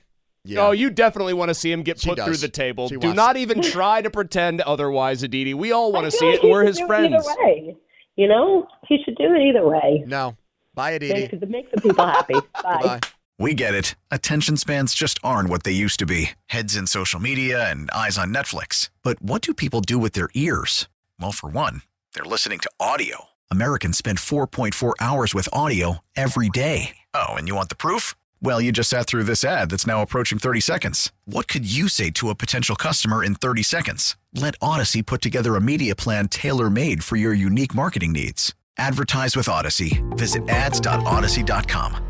Oh, 0.57 0.71
you 0.71 0.89
definitely 0.89 1.33
want 1.33 1.49
to 1.49 1.53
see 1.53 1.69
him 1.69 1.83
get 1.83 1.99
She 1.99 2.07
put 2.09 2.15
does. 2.17 2.25
through 2.25 2.37
the 2.37 2.47
table. 2.47 2.87
She 2.87 2.95
Do 2.95 3.07
wants- 3.07 3.17
not 3.17 3.35
even 3.35 3.61
try 3.61 4.01
to 4.01 4.09
pretend 4.09 4.61
otherwise, 4.61 5.21
Aditi. 5.21 5.53
We 5.53 5.73
all 5.73 5.91
want 5.91 6.05
to 6.05 6.11
see 6.11 6.25
like 6.25 6.41
it, 6.43 6.49
we're 6.49 6.63
his 6.63 6.79
friends. 6.79 7.13
Either 7.13 7.43
way, 7.43 7.75
you 8.17 8.27
know, 8.27 8.67
he 8.87 8.97
should 9.05 9.15
do 9.15 9.33
it 9.33 9.41
either 9.41 9.65
way. 9.65 10.03
No. 10.05 10.35
Bye, 10.73 10.91
Aditi. 10.91 11.21
Because 11.23 11.41
it 11.41 11.49
makes 11.49 11.71
the 11.73 11.81
people 11.81 12.05
happy. 12.05 12.35
Bye. 12.63 12.99
We 13.39 13.53
get 13.53 13.75
it. 13.75 13.95
Attention 14.09 14.57
spans 14.57 14.95
just 14.95 15.19
aren't 15.23 15.49
what 15.49 15.63
they 15.63 15.71
used 15.71 15.99
to 15.99 16.05
be 16.05 16.31
heads 16.47 16.75
in 16.75 16.87
social 16.87 17.19
media 17.19 17.69
and 17.69 17.89
eyes 17.91 18.17
on 18.17 18.33
Netflix. 18.33 18.89
But 19.03 19.21
what 19.21 19.41
do 19.41 19.53
people 19.53 19.81
do 19.81 19.97
with 19.99 20.13
their 20.13 20.29
ears? 20.33 20.87
Well, 21.19 21.31
for 21.31 21.49
one, 21.49 21.83
they're 22.13 22.25
listening 22.25 22.59
to 22.59 22.71
audio. 22.79 23.25
Americans 23.49 23.97
spend 23.97 24.17
4.4 24.17 24.93
hours 24.99 25.33
with 25.33 25.47
audio 25.53 25.99
every 26.15 26.49
day. 26.49 26.97
Oh, 27.13 27.33
and 27.33 27.47
you 27.47 27.55
want 27.55 27.69
the 27.69 27.75
proof? 27.75 28.15
Well, 28.41 28.59
you 28.61 28.71
just 28.71 28.89
sat 28.89 29.07
through 29.07 29.23
this 29.23 29.43
ad 29.43 29.69
that's 29.69 29.87
now 29.87 30.01
approaching 30.01 30.37
30 30.37 30.59
seconds. 30.59 31.11
What 31.25 31.47
could 31.47 31.71
you 31.71 31.87
say 31.87 32.11
to 32.11 32.29
a 32.29 32.35
potential 32.35 32.75
customer 32.75 33.23
in 33.23 33.35
30 33.35 33.63
seconds? 33.63 34.15
Let 34.37 34.59
Audacy 34.59 35.03
put 35.03 35.23
together 35.23 35.55
a 35.55 35.61
media 35.61 35.95
plan 35.95 36.27
tailor 36.27 36.69
made 36.69 37.03
for 37.03 37.15
your 37.15 37.33
unique 37.33 37.73
marketing 37.73 38.11
needs. 38.11 38.53
Advertise 38.77 39.35
with 39.35 39.47
Audacy. 39.47 40.15
Visit 40.15 40.47
ads.audacy.com. 40.47 42.03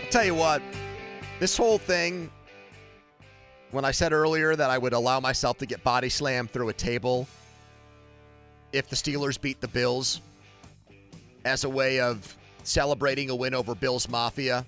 I'll 0.00 0.10
tell 0.10 0.24
you 0.24 0.36
what, 0.36 0.62
this 1.40 1.56
whole 1.56 1.78
thing, 1.78 2.30
when 3.72 3.84
I 3.84 3.90
said 3.90 4.12
earlier 4.12 4.54
that 4.54 4.70
I 4.70 4.78
would 4.78 4.92
allow 4.92 5.18
myself 5.18 5.58
to 5.58 5.66
get 5.66 5.82
body 5.82 6.10
slammed 6.10 6.52
through 6.52 6.68
a 6.68 6.72
table 6.72 7.26
if 8.72 8.88
the 8.88 8.94
Steelers 8.94 9.40
beat 9.40 9.60
the 9.60 9.66
Bills 9.66 10.20
as 11.44 11.64
a 11.64 11.68
way 11.68 11.98
of 11.98 12.36
celebrating 12.62 13.30
a 13.30 13.34
win 13.34 13.52
over 13.52 13.74
Bills 13.74 14.08
Mafia, 14.08 14.64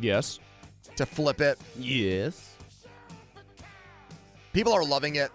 Yes. 0.00 0.38
to 0.96 1.06
flip 1.06 1.40
it. 1.40 1.58
Yes. 1.78 2.54
People 4.52 4.72
are 4.72 4.84
loving 4.84 5.16
it. 5.16 5.30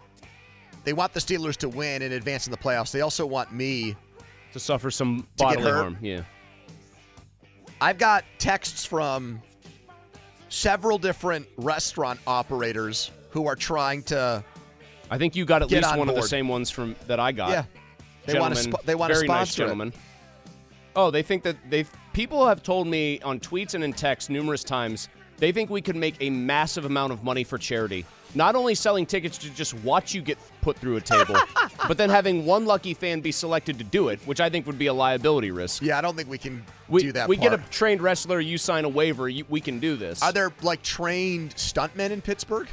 They 0.83 0.93
want 0.93 1.13
the 1.13 1.19
Steelers 1.19 1.55
to 1.57 1.69
win 1.69 2.01
and 2.01 2.13
advance 2.13 2.45
in 2.47 2.51
the 2.51 2.57
playoffs. 2.57 2.91
They 2.91 3.01
also 3.01 3.25
want 3.25 3.51
me 3.51 3.95
To 4.53 4.59
suffer 4.59 4.91
some 4.91 5.27
To 5.37 5.43
bodily 5.43 5.71
harm. 5.71 5.97
Yeah. 6.01 6.21
I've 7.81 7.97
got 7.97 8.23
texts 8.37 8.85
from 8.85 9.41
several 10.49 10.97
different 10.97 11.47
restaurant 11.57 12.19
operators 12.27 13.11
who 13.31 13.47
are 13.47 13.55
trying 13.55 14.03
to. 14.03 14.43
I 15.11 15.17
think 15.17 15.35
you 15.35 15.45
got 15.45 15.61
at 15.61 15.69
least 15.71 15.87
on 15.87 15.99
one 15.99 16.09
of 16.09 16.15
the 16.15 16.23
same 16.23 16.47
ones 16.47 16.69
from 16.71 16.95
that 17.07 17.19
I 17.19 17.31
got. 17.31 17.49
Yeah. 17.49 17.65
They 18.25 18.39
wanna 18.39 18.55
Gentlemen, 18.55 18.79
spo- 18.79 18.85
they 18.85 18.93
very 18.93 19.27
nice 19.27 19.51
sponsor 19.51 19.83
it. 19.83 19.93
Oh, 20.95 21.11
they 21.11 21.21
think 21.21 21.43
that 21.43 21.57
they've 21.69 21.89
people 22.15 22.47
have 22.47 22.63
told 22.63 22.87
me 22.87 23.19
on 23.25 23.37
tweets 23.41 23.73
and 23.73 23.83
in 23.83 23.91
text 23.91 24.29
numerous 24.29 24.63
times 24.63 25.09
they 25.35 25.51
think 25.51 25.69
we 25.69 25.81
could 25.81 25.97
make 25.97 26.15
a 26.21 26.29
massive 26.29 26.85
amount 26.85 27.11
of 27.11 27.25
money 27.25 27.43
for 27.43 27.57
charity. 27.57 28.05
Not 28.35 28.55
only 28.55 28.73
selling 28.73 29.05
tickets 29.05 29.37
to 29.39 29.49
just 29.49 29.73
watch 29.83 30.13
you 30.13 30.21
get 30.21 30.37
put 30.61 30.77
through 30.77 30.95
a 30.95 31.01
table, 31.01 31.35
but 31.89 31.97
then 31.97 32.09
having 32.09 32.45
one 32.45 32.65
lucky 32.65 32.93
fan 32.93 33.19
be 33.19 33.33
selected 33.33 33.77
to 33.79 33.83
do 33.83 34.07
it, 34.07 34.21
which 34.21 34.39
I 34.39 34.49
think 34.49 34.65
would 34.65 34.79
be 34.79 34.87
a 34.87 34.93
liability 34.93 35.51
risk. 35.51 35.81
Yeah, 35.81 35.97
I 35.97 36.01
don't 36.01 36.15
think 36.15 36.29
we 36.29 36.37
can 36.37 36.63
we, 36.87 37.01
do 37.01 37.11
that. 37.11 37.27
We 37.27 37.35
get 37.35 37.53
a 37.53 37.57
trained 37.69 38.01
wrestler, 38.01 38.39
you 38.39 38.57
sign 38.57 38.85
a 38.85 38.89
waiver, 38.89 39.27
you, 39.27 39.43
we 39.49 39.59
can 39.59 39.79
do 39.81 39.97
this. 39.97 40.23
Are 40.23 40.31
there 40.31 40.53
like 40.61 40.81
trained 40.83 41.53
stuntmen 41.55 42.11
in 42.11 42.21
Pittsburgh? 42.21 42.69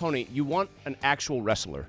Poni, 0.00 0.26
you 0.32 0.42
want 0.42 0.70
an 0.86 0.96
actual 1.02 1.42
wrestler 1.42 1.86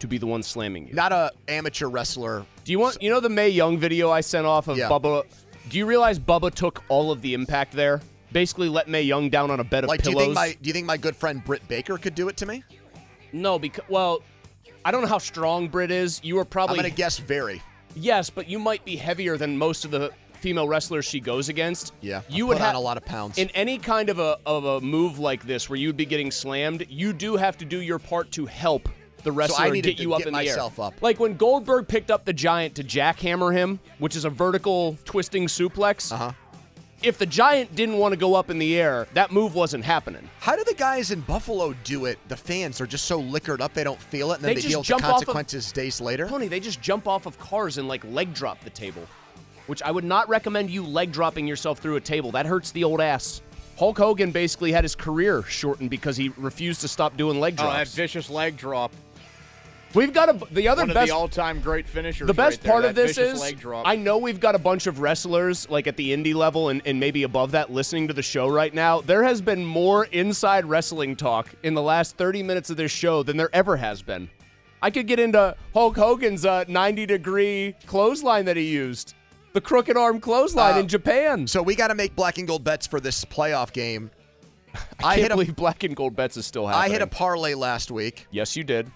to 0.00 0.08
be 0.08 0.18
the 0.18 0.26
one 0.26 0.42
slamming 0.42 0.88
you. 0.88 0.94
Not 0.94 1.12
a 1.12 1.30
amateur 1.46 1.86
wrestler. 1.86 2.44
Do 2.64 2.72
you 2.72 2.80
want 2.80 3.00
you 3.00 3.10
know 3.10 3.20
the 3.20 3.28
Mae 3.28 3.48
Young 3.48 3.78
video 3.78 4.10
I 4.10 4.22
sent 4.22 4.44
off 4.44 4.68
of 4.68 4.76
Yeah. 4.76 4.88
Bubba? 4.88 5.24
Do 5.68 5.78
you 5.78 5.86
realize 5.86 6.18
Bubba 6.18 6.54
took 6.54 6.82
all 6.88 7.10
of 7.10 7.22
the 7.22 7.34
impact 7.34 7.72
there? 7.72 8.00
Basically 8.32 8.68
let 8.68 8.88
Mae 8.88 9.02
Young 9.02 9.30
down 9.30 9.50
on 9.50 9.60
a 9.60 9.64
bed 9.64 9.84
of 9.84 9.88
Like, 9.88 10.02
do 10.02 10.10
you 10.10 10.16
pillows. 10.16 10.26
think 10.26 10.34
my 10.34 10.56
do 10.60 10.68
you 10.68 10.72
think 10.72 10.86
my 10.86 10.96
good 10.96 11.16
friend 11.16 11.44
Britt 11.44 11.66
Baker 11.68 11.96
could 11.98 12.14
do 12.14 12.28
it 12.28 12.36
to 12.38 12.46
me? 12.46 12.62
no, 13.32 13.58
because 13.58 13.84
well, 13.88 14.22
I 14.84 14.90
don't 14.90 15.02
know 15.02 15.08
how 15.08 15.18
strong 15.18 15.68
Britt 15.68 15.90
is. 15.90 16.20
You 16.22 16.38
are 16.38 16.44
probably 16.44 16.78
I'm 16.78 16.82
gonna 16.84 16.94
guess 16.94 17.18
very. 17.18 17.62
Yes, 17.94 18.30
but 18.30 18.48
you 18.48 18.58
might 18.58 18.84
be 18.84 18.96
heavier 18.96 19.36
than 19.36 19.56
most 19.56 19.84
of 19.84 19.90
the 19.90 20.12
female 20.34 20.68
wrestlers 20.68 21.04
she 21.06 21.18
goes 21.18 21.48
against. 21.48 21.92
Yeah, 22.00 22.22
you 22.28 22.46
I 22.46 22.48
would 22.50 22.58
have 22.58 22.74
a 22.76 22.78
lot 22.78 22.96
of 22.96 23.04
pounds. 23.04 23.38
in 23.38 23.48
any 23.50 23.78
kind 23.78 24.08
of 24.10 24.18
a 24.18 24.38
of 24.46 24.64
a 24.64 24.80
move 24.80 25.18
like 25.18 25.44
this 25.44 25.68
where 25.70 25.78
you'd 25.78 25.96
be 25.96 26.06
getting 26.06 26.30
slammed. 26.30 26.86
You 26.88 27.12
do 27.12 27.36
have 27.36 27.56
to 27.58 27.64
do 27.64 27.80
your 27.80 27.98
part 27.98 28.30
to 28.32 28.46
help 28.46 28.88
the 29.26 29.32
wrestler 29.32 29.70
needed 29.70 29.90
get 29.90 29.96
to 29.98 30.02
you 30.04 30.14
up 30.14 30.20
get 30.20 30.28
in 30.28 30.32
the 30.32 30.38
myself 30.38 30.78
air. 30.78 30.86
up. 30.86 31.02
Like 31.02 31.20
when 31.20 31.36
Goldberg 31.36 31.86
picked 31.88 32.10
up 32.10 32.24
the 32.24 32.32
Giant 32.32 32.74
to 32.76 32.84
jackhammer 32.84 33.52
him, 33.52 33.80
which 33.98 34.16
is 34.16 34.24
a 34.24 34.30
vertical 34.30 34.96
twisting 35.04 35.46
suplex. 35.48 36.10
Uh 36.10 36.16
huh. 36.16 36.32
If 37.02 37.18
the 37.18 37.26
Giant 37.26 37.74
didn't 37.74 37.98
want 37.98 38.12
to 38.12 38.16
go 38.16 38.34
up 38.34 38.48
in 38.48 38.58
the 38.58 38.80
air, 38.80 39.06
that 39.12 39.30
move 39.30 39.54
wasn't 39.54 39.84
happening. 39.84 40.30
How 40.40 40.56
do 40.56 40.64
the 40.64 40.72
guys 40.74 41.10
in 41.10 41.20
Buffalo 41.20 41.74
do 41.84 42.06
it? 42.06 42.18
The 42.28 42.36
fans 42.38 42.80
are 42.80 42.86
just 42.86 43.04
so 43.04 43.18
liquored 43.18 43.60
up 43.60 43.74
they 43.74 43.84
don't 43.84 44.00
feel 44.00 44.32
it, 44.32 44.36
and 44.36 44.44
then 44.44 44.48
They 44.50 44.54
they, 44.54 44.60
just 44.62 44.68
deal 44.70 44.80
with 44.80 44.86
the 44.86 44.92
jump 44.94 45.04
off 45.04 45.10
of- 45.10 45.26
consequences 45.26 45.72
days 45.72 46.00
later. 46.00 46.26
Tony, 46.26 46.48
they 46.48 46.58
just 46.58 46.80
jump 46.80 47.06
off 47.06 47.26
of 47.26 47.38
cars 47.38 47.76
and 47.76 47.86
like 47.86 48.02
leg 48.04 48.32
drop 48.32 48.64
the 48.64 48.70
table, 48.70 49.02
which 49.66 49.82
I 49.82 49.90
would 49.90 50.04
not 50.04 50.28
recommend 50.30 50.70
you 50.70 50.84
leg 50.86 51.12
dropping 51.12 51.46
yourself 51.46 51.80
through 51.80 51.96
a 51.96 52.00
table. 52.00 52.30
That 52.32 52.46
hurts 52.46 52.70
the 52.70 52.82
old 52.84 53.00
ass. 53.02 53.42
Hulk 53.78 53.98
Hogan 53.98 54.30
basically 54.30 54.72
had 54.72 54.82
his 54.84 54.94
career 54.94 55.42
shortened 55.42 55.90
because 55.90 56.16
he 56.16 56.30
refused 56.38 56.80
to 56.80 56.88
stop 56.88 57.14
doing 57.18 57.38
leg 57.38 57.56
drops. 57.56 57.74
Oh, 57.74 57.78
that 57.78 57.88
vicious 57.88 58.30
leg 58.30 58.56
drop. 58.56 58.90
We've 59.96 60.12
got 60.12 60.28
a 60.28 60.54
the 60.54 60.68
other 60.68 60.82
One 60.84 60.92
best 60.92 61.10
all-time 61.10 61.60
great 61.60 61.88
finishers. 61.88 62.26
the 62.26 62.34
best 62.34 62.58
right 62.58 62.62
there, 62.62 62.72
part 62.72 62.82
that 62.82 62.88
of 62.90 62.94
this 62.94 63.16
is. 63.16 63.42
I 63.64 63.96
know 63.96 64.18
we've 64.18 64.38
got 64.38 64.54
a 64.54 64.58
bunch 64.58 64.86
of 64.86 65.00
wrestlers 65.00 65.68
like 65.70 65.86
at 65.86 65.96
the 65.96 66.14
indie 66.14 66.34
level 66.34 66.68
and, 66.68 66.82
and 66.84 67.00
maybe 67.00 67.22
above 67.22 67.52
that 67.52 67.72
listening 67.72 68.06
to 68.08 68.14
the 68.14 68.22
show 68.22 68.46
right 68.46 68.74
now. 68.74 69.00
There 69.00 69.24
has 69.24 69.40
been 69.40 69.64
more 69.64 70.04
inside 70.06 70.66
wrestling 70.66 71.16
talk 71.16 71.54
in 71.62 71.72
the 71.72 71.80
last 71.82 72.16
30 72.18 72.42
minutes 72.42 72.68
of 72.68 72.76
this 72.76 72.92
show 72.92 73.22
than 73.22 73.38
there 73.38 73.48
ever 73.54 73.76
has 73.78 74.02
been. 74.02 74.28
I 74.82 74.90
could 74.90 75.06
get 75.06 75.18
into 75.18 75.56
Hulk 75.72 75.96
Hogan's 75.96 76.44
uh, 76.44 76.64
90 76.68 77.06
degree 77.06 77.74
clothesline 77.86 78.44
that 78.44 78.58
he 78.58 78.64
used. 78.64 79.14
The 79.54 79.62
crooked 79.62 79.96
arm 79.96 80.20
clothesline 80.20 80.74
Uh, 80.74 80.80
in 80.80 80.88
Japan. 80.88 81.46
So 81.46 81.62
we 81.62 81.74
got 81.74 81.88
to 81.88 81.94
make 81.94 82.14
black 82.14 82.36
and 82.36 82.46
gold 82.46 82.62
bets 82.62 82.86
for 82.86 83.00
this 83.00 83.24
playoff 83.24 83.72
game. 83.72 84.10
I, 85.02 85.14
hit 85.16 85.22
can't 85.22 85.32
a- 85.32 85.36
believe 85.36 85.56
black 85.56 85.82
and 85.84 85.96
gold 85.96 86.14
bets 86.14 86.36
is 86.36 86.44
still 86.44 86.66
happening. 86.66 86.90
I 86.90 86.92
hit 86.92 87.00
a 87.00 87.06
parlay 87.06 87.54
last 87.54 87.90
week 87.90 88.26
Yes, 88.30 88.54
you 88.54 88.62
did. 88.62 88.90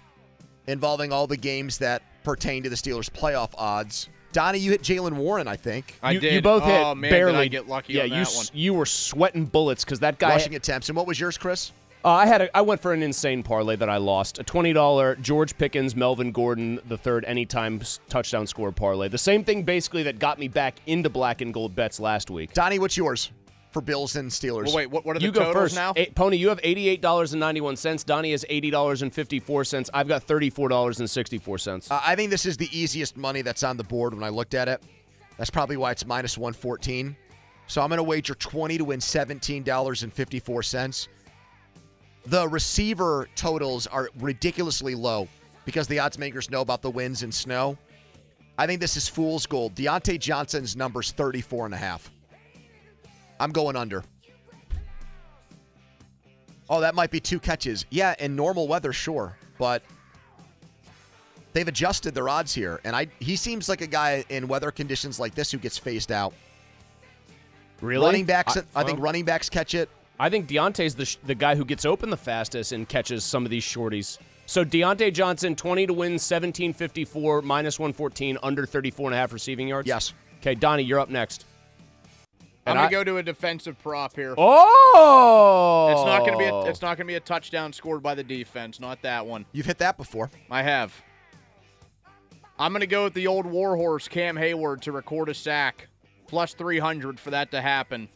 Involving 0.66 1.12
all 1.12 1.26
the 1.26 1.36
games 1.36 1.78
that 1.78 2.02
pertain 2.22 2.62
to 2.62 2.68
the 2.68 2.76
Steelers' 2.76 3.10
playoff 3.10 3.50
odds. 3.56 4.08
Donnie, 4.32 4.58
you 4.58 4.70
hit 4.70 4.82
Jaylen 4.82 5.14
Warren, 5.14 5.48
I 5.48 5.56
think. 5.56 5.98
I 6.02 6.12
you, 6.12 6.20
did. 6.20 6.34
You 6.34 6.42
both 6.42 6.62
hit 6.62 6.80
oh, 6.80 6.94
man, 6.94 7.10
barely. 7.10 7.32
Did 7.32 7.40
I 7.40 7.48
get 7.48 7.68
lucky 7.68 7.94
yeah, 7.94 8.02
on 8.02 8.08
you 8.08 8.14
that 8.14 8.20
s- 8.20 8.36
one. 8.36 8.46
you 8.58 8.74
were 8.74 8.86
sweating 8.86 9.44
bullets 9.44 9.84
because 9.84 10.00
that 10.00 10.18
guy. 10.18 10.30
Rushing 10.30 10.54
attempts. 10.54 10.88
And 10.88 10.96
what 10.96 11.06
was 11.06 11.18
yours, 11.18 11.36
Chris? 11.36 11.72
Uh, 12.02 12.10
I 12.10 12.26
had 12.26 12.42
a, 12.42 12.56
I 12.56 12.62
went 12.62 12.80
for 12.80 12.94
an 12.94 13.02
insane 13.02 13.42
parlay 13.42 13.76
that 13.76 13.90
I 13.90 13.98
lost. 13.98 14.38
A 14.38 14.44
twenty 14.44 14.72
dollar 14.72 15.16
George 15.16 15.58
Pickens, 15.58 15.94
Melvin 15.94 16.32
Gordon 16.32 16.80
the 16.88 16.96
third 16.96 17.24
anytime 17.26 17.82
touchdown 18.08 18.46
score 18.46 18.72
parlay. 18.72 19.08
The 19.08 19.18
same 19.18 19.44
thing 19.44 19.64
basically 19.64 20.04
that 20.04 20.18
got 20.18 20.38
me 20.38 20.48
back 20.48 20.76
into 20.86 21.10
black 21.10 21.42
and 21.42 21.52
gold 21.52 21.74
bets 21.74 22.00
last 22.00 22.30
week. 22.30 22.54
Donnie, 22.54 22.78
what's 22.78 22.96
yours 22.96 23.32
for 23.70 23.80
Bills 23.80 24.16
and 24.16 24.30
Steelers? 24.30 24.66
Well, 24.66 24.76
wait, 24.76 24.90
what, 24.90 25.04
what 25.04 25.16
are 25.16 25.18
the 25.18 25.24
You 25.24 25.32
go 25.32 25.52
first. 25.52 25.74
now? 25.74 25.92
Eh, 25.96 26.06
Pony, 26.14 26.36
you 26.36 26.48
have 26.48 26.60
eighty-eight 26.62 27.00
dollars 27.00 27.32
and 27.32 27.40
ninety-one 27.40 27.76
cents. 27.76 28.04
Donnie 28.04 28.32
has 28.32 28.44
eighty 28.48 28.70
dollars 28.70 29.02
and 29.02 29.12
fifty-four 29.12 29.64
cents. 29.64 29.88
I've 29.94 30.08
got 30.08 30.24
thirty-four 30.24 30.68
dollars 30.68 31.00
and 31.00 31.08
sixty-four 31.08 31.58
cents. 31.58 31.90
Uh, 31.90 32.00
I 32.04 32.16
think 32.16 32.30
this 32.30 32.46
is 32.46 32.56
the 32.56 32.68
easiest 32.76 33.16
money 33.16 33.42
that's 33.42 33.62
on 33.62 33.76
the 33.76 33.84
board 33.84 34.14
when 34.14 34.24
I 34.24 34.28
looked 34.28 34.54
at 34.54 34.68
it. 34.68 34.82
That's 35.36 35.50
probably 35.50 35.76
why 35.76 35.92
it's 35.92 36.04
minus 36.04 36.36
114. 36.36 37.16
So 37.66 37.80
I'm 37.80 37.88
going 37.88 37.98
to 37.98 38.02
wager 38.02 38.34
20 38.34 38.78
to 38.78 38.84
win 38.84 38.98
$17.54. 38.98 41.08
The 42.26 42.48
receiver 42.48 43.28
totals 43.36 43.86
are 43.86 44.10
ridiculously 44.18 44.94
low 44.94 45.28
because 45.64 45.88
the 45.88 45.98
odds 45.98 46.18
makers 46.18 46.50
know 46.50 46.60
about 46.60 46.82
the 46.82 46.90
winds 46.90 47.22
and 47.22 47.32
snow. 47.32 47.78
I 48.58 48.66
think 48.66 48.80
this 48.80 48.96
is 48.96 49.08
fool's 49.08 49.46
gold. 49.46 49.74
Diontae 49.74 50.18
Johnson's 50.18 50.76
number's 50.76 51.12
34 51.12 51.66
and 51.66 51.74
a 51.74 51.78
half. 51.78 52.10
I'm 53.40 53.50
going 53.52 53.74
under. 53.74 54.04
Oh, 56.68 56.80
that 56.80 56.94
might 56.94 57.10
be 57.10 57.18
two 57.18 57.40
catches. 57.40 57.84
Yeah, 57.90 58.14
in 58.20 58.36
normal 58.36 58.68
weather, 58.68 58.92
sure, 58.92 59.36
but 59.58 59.82
they've 61.52 61.66
adjusted 61.66 62.14
their 62.14 62.28
odds 62.28 62.54
here, 62.54 62.80
and 62.84 62.94
I 62.94 63.08
he 63.18 63.34
seems 63.34 63.68
like 63.68 63.80
a 63.80 63.86
guy 63.88 64.24
in 64.28 64.46
weather 64.46 64.70
conditions 64.70 65.18
like 65.18 65.34
this 65.34 65.50
who 65.50 65.58
gets 65.58 65.76
phased 65.78 66.12
out. 66.12 66.32
Really? 67.80 68.04
Running 68.04 68.24
backs, 68.26 68.56
I, 68.56 68.60
I- 68.76 68.84
think 68.84 68.98
well- 68.98 69.04
running 69.06 69.24
backs 69.24 69.48
catch 69.50 69.74
it. 69.74 69.88
I 70.20 70.28
think 70.28 70.48
Diontae's 70.48 70.94
the 70.94 71.06
sh- 71.06 71.16
the 71.24 71.34
guy 71.34 71.54
who 71.56 71.64
gets 71.64 71.86
open 71.86 72.10
the 72.10 72.16
fastest 72.16 72.72
and 72.72 72.86
catches 72.86 73.24
some 73.24 73.44
of 73.46 73.50
these 73.50 73.64
shorties. 73.64 74.18
So 74.44 74.64
Diontae 74.64 75.14
Johnson, 75.14 75.56
20 75.56 75.86
to 75.86 75.92
win, 75.94 76.12
1754, 76.12 77.40
minus 77.40 77.78
114, 77.78 78.36
under 78.42 78.66
34 78.66 79.06
and 79.06 79.14
a 79.14 79.18
half 79.18 79.32
receiving 79.32 79.68
yards. 79.68 79.88
Yes. 79.88 80.12
Okay, 80.40 80.54
Donnie, 80.54 80.82
you're 80.82 80.98
up 81.00 81.08
next. 81.08 81.46
I'm 82.70 82.76
gonna 82.76 82.86
I- 82.88 82.90
go 82.90 83.04
to 83.04 83.16
a 83.18 83.22
defensive 83.22 83.78
prop 83.82 84.14
here. 84.16 84.34
Oh! 84.38 85.88
It's 85.92 86.04
not 86.04 86.24
gonna 86.26 86.38
be. 86.38 86.44
A, 86.44 86.70
it's 86.70 86.82
not 86.82 86.96
gonna 86.96 87.06
be 87.06 87.14
a 87.14 87.20
touchdown 87.20 87.72
scored 87.72 88.02
by 88.02 88.14
the 88.14 88.24
defense. 88.24 88.80
Not 88.80 89.02
that 89.02 89.26
one. 89.26 89.44
You've 89.52 89.66
hit 89.66 89.78
that 89.78 89.96
before. 89.96 90.30
I 90.50 90.62
have. 90.62 90.94
I'm 92.58 92.72
gonna 92.72 92.86
go 92.86 93.04
with 93.04 93.14
the 93.14 93.26
old 93.26 93.46
warhorse 93.46 94.08
Cam 94.08 94.36
Heyward 94.36 94.82
to 94.82 94.92
record 94.92 95.28
a 95.30 95.34
sack, 95.34 95.88
plus 96.26 96.52
300 96.54 97.18
for 97.18 97.30
that 97.30 97.50
to 97.52 97.60
happen. 97.60 98.08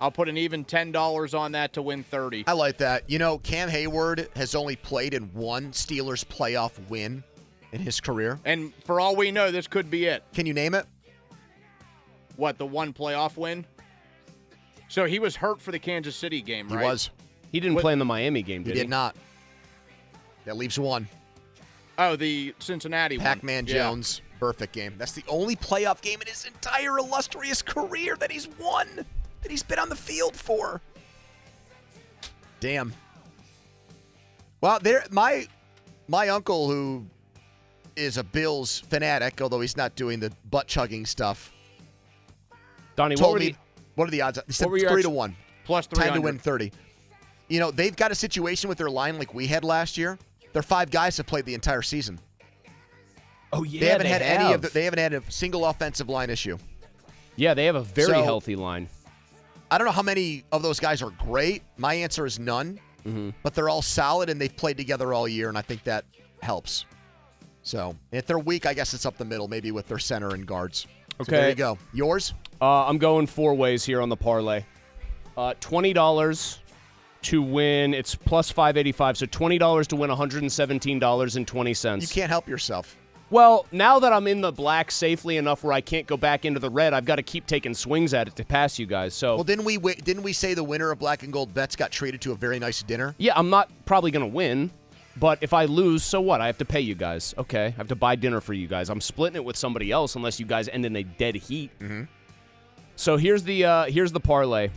I'll 0.00 0.10
put 0.10 0.28
an 0.28 0.36
even 0.36 0.64
ten 0.64 0.92
dollars 0.92 1.32
on 1.34 1.52
that 1.52 1.72
to 1.74 1.82
win 1.82 2.02
30. 2.02 2.44
I 2.46 2.52
like 2.52 2.78
that. 2.78 3.08
You 3.08 3.18
know, 3.18 3.38
Cam 3.38 3.68
Heyward 3.70 4.34
has 4.36 4.54
only 4.54 4.76
played 4.76 5.14
in 5.14 5.24
one 5.32 5.70
Steelers 5.72 6.24
playoff 6.24 6.72
win 6.88 7.24
in 7.72 7.80
his 7.80 8.00
career. 8.00 8.38
And 8.44 8.74
for 8.84 9.00
all 9.00 9.16
we 9.16 9.30
know, 9.30 9.50
this 9.50 9.66
could 9.66 9.90
be 9.90 10.04
it. 10.06 10.22
Can 10.34 10.44
you 10.46 10.52
name 10.52 10.74
it? 10.74 10.84
What 12.36 12.58
the 12.58 12.66
one 12.66 12.92
playoff 12.92 13.36
win? 13.38 13.64
So 14.88 15.04
he 15.04 15.18
was 15.18 15.36
hurt 15.36 15.60
for 15.60 15.72
the 15.72 15.78
Kansas 15.78 16.14
City 16.16 16.40
game, 16.40 16.68
right? 16.68 16.80
He 16.80 16.84
was. 16.86 17.10
He 17.52 17.60
didn't 17.60 17.76
What- 17.76 17.82
play 17.82 17.92
in 17.92 17.98
the 17.98 18.04
Miami 18.04 18.42
game, 18.42 18.62
He 18.62 18.68
did 18.70 18.76
he? 18.76 18.82
did 18.82 18.90
not. 18.90 19.16
That 20.44 20.56
leaves 20.56 20.78
one. 20.78 21.08
Oh, 21.98 22.14
the 22.16 22.54
Cincinnati 22.58 23.16
one. 23.18 23.24
Pac-Man 23.24 23.66
Yeah. 23.66 23.74
Jones, 23.74 24.20
perfect 24.38 24.72
game. 24.72 24.94
That's 24.98 25.12
the 25.12 25.24
only 25.28 25.56
playoff 25.56 26.00
game 26.02 26.20
in 26.20 26.26
his 26.26 26.44
entire 26.44 26.98
illustrious 26.98 27.62
career 27.62 28.16
that 28.16 28.30
he's 28.30 28.46
won, 28.58 29.04
that 29.42 29.50
he's 29.50 29.62
been 29.62 29.78
on 29.78 29.88
the 29.88 29.96
field 29.96 30.36
for. 30.36 30.80
Damn. 32.60 32.92
Well, 34.60 34.78
there, 34.80 35.04
my 35.10 35.46
my 36.08 36.28
uncle 36.28 36.68
who 36.70 37.06
is 37.96 38.16
a 38.18 38.24
Bills 38.24 38.80
fanatic, 38.80 39.40
although 39.40 39.60
he's 39.60 39.76
not 39.76 39.94
doing 39.96 40.20
the 40.20 40.30
butt 40.50 40.66
chugging 40.68 41.06
stuff. 41.06 41.52
Donnie, 42.94 43.16
what 43.16 43.32
were 43.32 43.38
me 43.38 43.50
the 43.50 43.56
what 43.96 44.06
are 44.06 44.10
the 44.12 44.22
odds? 44.22 44.38
He 44.46 44.52
said 44.52 44.68
three 44.68 44.86
ex- 44.86 45.02
to 45.02 45.10
one, 45.10 45.34
three. 45.66 45.80
Ten 45.82 46.12
to 46.14 46.20
win 46.20 46.38
thirty. 46.38 46.72
You 47.48 47.60
know 47.60 47.70
they've 47.70 47.94
got 47.96 48.10
a 48.12 48.14
situation 48.14 48.68
with 48.68 48.78
their 48.78 48.90
line 48.90 49.18
like 49.18 49.34
we 49.34 49.46
had 49.48 49.64
last 49.64 49.98
year. 49.98 50.18
Their 50.52 50.62
five 50.62 50.90
guys 50.90 51.16
have 51.18 51.26
played 51.26 51.44
the 51.44 51.54
entire 51.54 51.82
season. 51.82 52.18
Oh 53.52 53.62
yeah, 53.64 53.80
they 53.80 53.86
haven't 53.86 54.06
had 54.06 54.22
any 54.22 54.44
of 54.44 54.50
have. 54.50 54.60
the, 54.62 54.68
they 54.70 54.84
haven't 54.84 54.98
had 54.98 55.12
a 55.14 55.22
single 55.30 55.64
offensive 55.66 56.08
line 56.08 56.30
issue. 56.30 56.58
Yeah, 57.36 57.54
they 57.54 57.66
have 57.66 57.76
a 57.76 57.82
very 57.82 58.12
So- 58.12 58.22
healthy 58.24 58.56
line. 58.56 58.88
I 59.70 59.78
don't 59.78 59.86
know 59.86 59.92
how 59.92 60.02
many 60.02 60.44
of 60.52 60.62
those 60.62 60.78
guys 60.78 61.02
are 61.02 61.10
great. 61.10 61.62
My 61.76 61.94
answer 61.94 62.24
is 62.24 62.38
none, 62.38 62.78
Mm-hmm. 63.04 63.30
but 63.42 63.54
they're 63.54 63.68
all 63.68 63.82
solid 63.82 64.28
and 64.30 64.40
they've 64.40 64.56
played 64.56 64.76
together 64.76 65.12
all 65.14 65.28
year, 65.28 65.48
and 65.48 65.56
I 65.58 65.62
think 65.62 65.84
that 65.84 66.04
helps. 66.42 66.84
So 67.62 67.96
if 68.12 68.26
they're 68.26 68.38
weak, 68.38 68.64
I 68.66 68.74
guess 68.74 68.94
it's 68.94 69.06
up 69.06 69.16
the 69.16 69.24
middle, 69.24 69.46
maybe 69.48 69.70
with 69.72 69.86
their 69.88 69.98
center 69.98 70.30
and 70.34 70.44
guards. 70.46 70.86
So 71.18 71.22
Okay. 71.22 71.36
there 71.36 71.48
you 71.50 71.54
go. 71.54 71.78
Yours? 71.92 72.34
Uh, 72.60 72.86
I'm 72.86 72.98
going 72.98 73.26
four 73.26 73.54
ways 73.54 73.84
here 73.84 74.00
on 74.00 74.08
the 74.08 74.16
parlay. 74.16 74.64
Uh, 75.36 75.54
twenty 75.60 75.92
dollars 75.92 76.60
to 77.22 77.42
win. 77.42 77.92
It's 77.94 78.14
plus 78.14 78.50
five 78.50 78.76
eighty 78.76 78.92
five. 78.92 79.16
So 79.18 79.26
twenty 79.26 79.58
dollars 79.58 79.86
to 79.88 79.96
win 79.96 80.08
one 80.08 80.16
hundred 80.18 80.42
and 80.42 80.52
seventeen 80.52 80.98
dollars 80.98 81.36
and 81.36 81.46
twenty 81.46 81.74
cents. 81.74 82.02
You 82.08 82.20
can't 82.20 82.30
help 82.30 82.48
yourself. 82.48 82.96
Well, 83.28 83.66
now 83.72 83.98
that 83.98 84.12
I'm 84.12 84.28
in 84.28 84.40
the 84.40 84.52
black 84.52 84.90
safely 84.92 85.36
enough 85.36 85.64
where 85.64 85.72
I 85.72 85.80
can't 85.80 86.06
go 86.06 86.16
back 86.16 86.44
into 86.44 86.60
the 86.60 86.70
red, 86.70 86.94
I've 86.94 87.04
got 87.04 87.16
to 87.16 87.24
keep 87.24 87.44
taking 87.46 87.74
swings 87.74 88.14
at 88.14 88.28
it 88.28 88.36
to 88.36 88.44
pass 88.44 88.78
you 88.78 88.86
guys. 88.86 89.14
So 89.14 89.34
Well, 89.34 89.44
didn't 89.44 89.64
we 89.64 89.78
didn't 89.78 90.22
we 90.22 90.32
say 90.32 90.54
the 90.54 90.62
winner 90.62 90.92
of 90.92 90.98
Black 91.00 91.22
and 91.24 91.32
Gold 91.32 91.52
bets 91.52 91.74
got 91.76 91.90
treated 91.90 92.20
to 92.22 92.32
a 92.32 92.36
very 92.36 92.58
nice 92.60 92.82
dinner? 92.84 93.14
yeah, 93.18 93.32
I'm 93.34 93.50
not 93.50 93.68
probably 93.84 94.12
going 94.12 94.24
to 94.30 94.32
win, 94.32 94.70
but 95.18 95.38
if 95.40 95.52
I 95.52 95.64
lose, 95.64 96.02
so 96.02 96.20
what? 96.20 96.40
I 96.40 96.46
have 96.46 96.58
to 96.58 96.64
pay 96.64 96.80
you 96.80 96.94
guys. 96.94 97.34
Okay, 97.38 97.66
I 97.66 97.70
have 97.70 97.88
to 97.88 97.96
buy 97.96 98.16
dinner 98.16 98.40
for 98.40 98.52
you 98.52 98.66
guys. 98.66 98.90
I'm 98.90 99.00
splitting 99.00 99.36
it 99.36 99.44
with 99.44 99.56
somebody 99.56 99.90
else 99.90 100.14
unless 100.14 100.38
you 100.38 100.46
guys 100.46 100.68
end 100.68 100.84
in 100.84 100.94
a 100.96 101.02
dead 101.02 101.36
heat. 101.36 101.70
Mm-hmm. 101.80 102.04
So 102.96 103.16
here's 103.16 103.42
the 103.42 103.64
uh, 103.64 103.84
here's 103.86 104.12
the 104.12 104.20
parlay. 104.20 104.70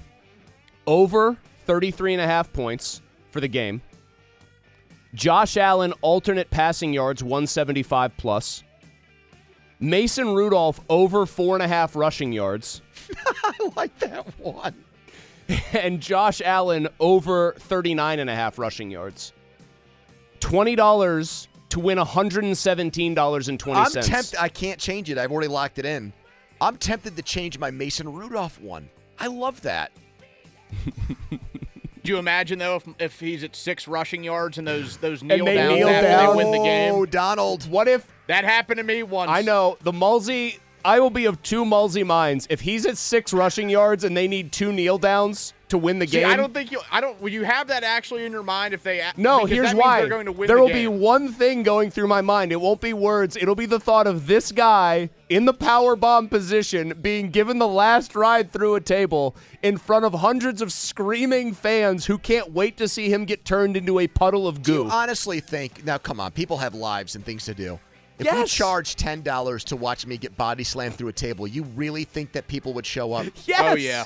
Over 0.88 1.38
33 1.66 2.14
and 2.14 2.22
a 2.22 2.28
half 2.28 2.52
points 2.54 3.02
for 3.32 3.42
the 3.42 3.48
game. 3.48 3.82
Josh 5.14 5.58
Allen 5.58 5.94
alternate 6.02 6.50
passing 6.50 6.94
yards 6.94 7.24
175 7.24 8.16
plus. 8.18 8.64
Mason 9.80 10.34
Rudolph 10.34 10.80
over 10.90 11.26
four 11.26 11.56
and 11.56 11.64
a 11.64 11.68
half 11.68 11.96
rushing 11.96 12.32
yards. 12.32 12.82
I 13.44 13.70
like 13.76 13.98
that 14.00 14.26
one. 14.40 14.76
and 15.74 16.02
Josh 16.02 16.42
Allen 16.42 16.88
over 17.00 17.54
39 17.58 18.20
and 18.20 18.30
a 18.30 18.36
half 18.36 18.60
rushing 18.60 18.92
yards. 18.92 19.34
$20 20.40 21.48
to 21.70 21.80
win 21.80 21.98
$117.20. 21.98 23.76
I'm 23.76 23.92
tempted. 24.04 24.40
I 24.40 24.50
can't 24.50 24.80
change 24.80 25.10
it. 25.10 25.18
I've 25.18 25.32
already 25.32 25.48
locked 25.48 25.80
it 25.80 25.86
in. 25.86 26.14
I'm 26.62 26.78
tempted 26.78 27.16
to 27.16 27.22
change 27.22 27.58
my 27.58 27.72
Mason 27.72 28.12
Rudolph 28.12 28.60
one. 28.60 28.90
I 29.20 29.28
love 29.28 29.62
that. 29.62 29.92
Do 31.30 32.14
you 32.14 32.18
imagine 32.18 32.60
though 32.60 32.78
if, 32.78 32.88
if 33.00 33.20
he's 33.20 33.44
at 33.44 33.56
six 33.56 33.88
rushing 33.88 34.24
yards 34.24 34.58
and 34.58 34.68
those 34.68 34.98
those 34.98 35.22
kneel 35.22 35.46
they 35.46 35.56
downs 35.56 35.76
kneel 35.76 35.90
after 35.90 36.08
down? 36.08 36.38
they 36.38 36.44
win 36.44 36.52
the 36.52 36.64
game? 36.64 36.94
Oh, 36.96 37.06
Donald. 37.06 37.70
What 37.70 37.88
if 37.88 38.08
That 38.28 38.46
happened 38.46 38.78
to 38.78 38.84
me 38.84 39.04
once. 39.04 39.30
I 39.30 39.42
know 39.42 39.78
the 39.82 39.92
Mulsey. 39.92 40.60
I 40.84 41.00
will 41.00 41.10
be 41.10 41.26
of 41.26 41.42
two 41.44 41.66
Mulsey 41.66 42.04
minds. 42.04 42.48
If 42.50 42.62
he's 42.62 42.86
at 42.86 42.98
six 42.98 43.34
rushing 43.34 43.70
yards 43.70 44.04
and 44.04 44.16
they 44.16 44.28
need 44.28 44.52
two 44.52 44.72
kneel 44.72 44.98
downs 44.98 45.54
to 45.70 45.78
win 45.78 46.00
the 46.00 46.08
See, 46.08 46.20
game, 46.22 46.28
I 46.28 46.36
don't 46.36 46.52
think 46.54 46.72
you. 46.72 46.80
I 46.92 47.00
don't. 47.00 47.22
Will 47.22 47.30
you 47.30 47.44
have 47.44 47.68
that 47.68 47.84
actually 47.84 48.26
in 48.26 48.32
your 48.32 48.42
mind 48.42 48.74
if 48.74 48.82
they? 48.82 49.04
No, 49.18 49.46
here's 49.46 49.74
why. 49.74 50.00
They're 50.00 50.10
going 50.10 50.26
to 50.26 50.32
win 50.32 50.48
there 50.48 50.56
the 50.56 50.62
will 50.64 50.70
game. 50.70 50.92
be 50.92 50.98
one 50.98 51.32
thing 51.32 51.62
going 51.62 51.92
through 51.92 52.08
my 52.08 52.22
mind. 52.22 52.52
It 52.52 52.60
won't 52.60 52.82
be 52.82 52.94
words. 52.94 53.36
It'll 53.36 53.54
be 53.56 53.68
the 53.68 53.80
thought 53.80 54.08
of 54.08 54.26
this 54.26 54.52
guy 54.52 55.10
in 55.30 55.46
the 55.46 55.54
power 55.54 55.96
bomb 55.96 56.28
position 56.28 56.94
being 57.02 57.30
given 57.30 57.60
the 57.60 57.68
last 57.68 58.16
ride 58.16 58.52
through 58.52 58.74
a 58.76 58.82
table 58.82 59.36
in 59.62 59.78
front 59.78 60.06
of 60.06 60.14
hundreds 60.14 60.60
of 60.62 60.72
screaming 60.74 61.54
fans 61.54 62.08
who 62.08 62.18
can't 62.18 62.52
wait 62.52 62.78
to 62.78 62.88
see 62.88 63.14
him 63.14 63.26
get 63.26 63.46
turned 63.46 63.78
into 63.78 64.00
a 64.00 64.08
puddle 64.08 64.48
of 64.48 64.64
Do 64.64 64.72
goo. 64.72 64.84
you 64.86 64.90
honestly 64.90 65.40
think? 65.40 65.86
Now, 65.86 66.00
come 66.00 66.20
on. 66.20 66.32
People 66.32 66.58
have 66.58 66.74
lives 66.74 67.16
and 67.16 67.24
things 67.24 67.46
to 67.46 67.54
do. 67.54 67.80
If 68.20 68.34
we 68.34 68.46
charge 68.46 68.96
ten 68.96 69.22
dollars 69.22 69.64
to 69.66 69.76
watch 69.76 70.06
me 70.06 70.18
get 70.18 70.36
body 70.38 70.64
slammed 70.64 70.96
through 70.96 71.08
a 71.10 71.14
table, 71.14 71.48
you 71.48 71.64
really 71.76 72.04
think 72.04 72.34
that 72.34 72.48
people 72.48 72.74
would 72.74 72.86
show 72.86 73.14
up? 73.14 73.26
yes. 73.46 73.62
Oh, 73.64 73.76
yeah. 73.76 74.06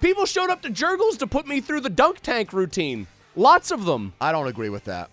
People 0.00 0.24
showed 0.26 0.48
up 0.50 0.62
to 0.62 0.70
Jergel's 0.70 1.18
to 1.18 1.26
put 1.26 1.46
me 1.46 1.60
through 1.60 1.80
the 1.80 1.90
dunk 1.90 2.20
tank 2.20 2.52
routine. 2.54 3.06
Lots 3.36 3.70
of 3.70 3.84
them. 3.84 4.14
I 4.20 4.32
don't 4.32 4.46
agree 4.48 4.70
with 4.70 4.84
that. 4.84 5.10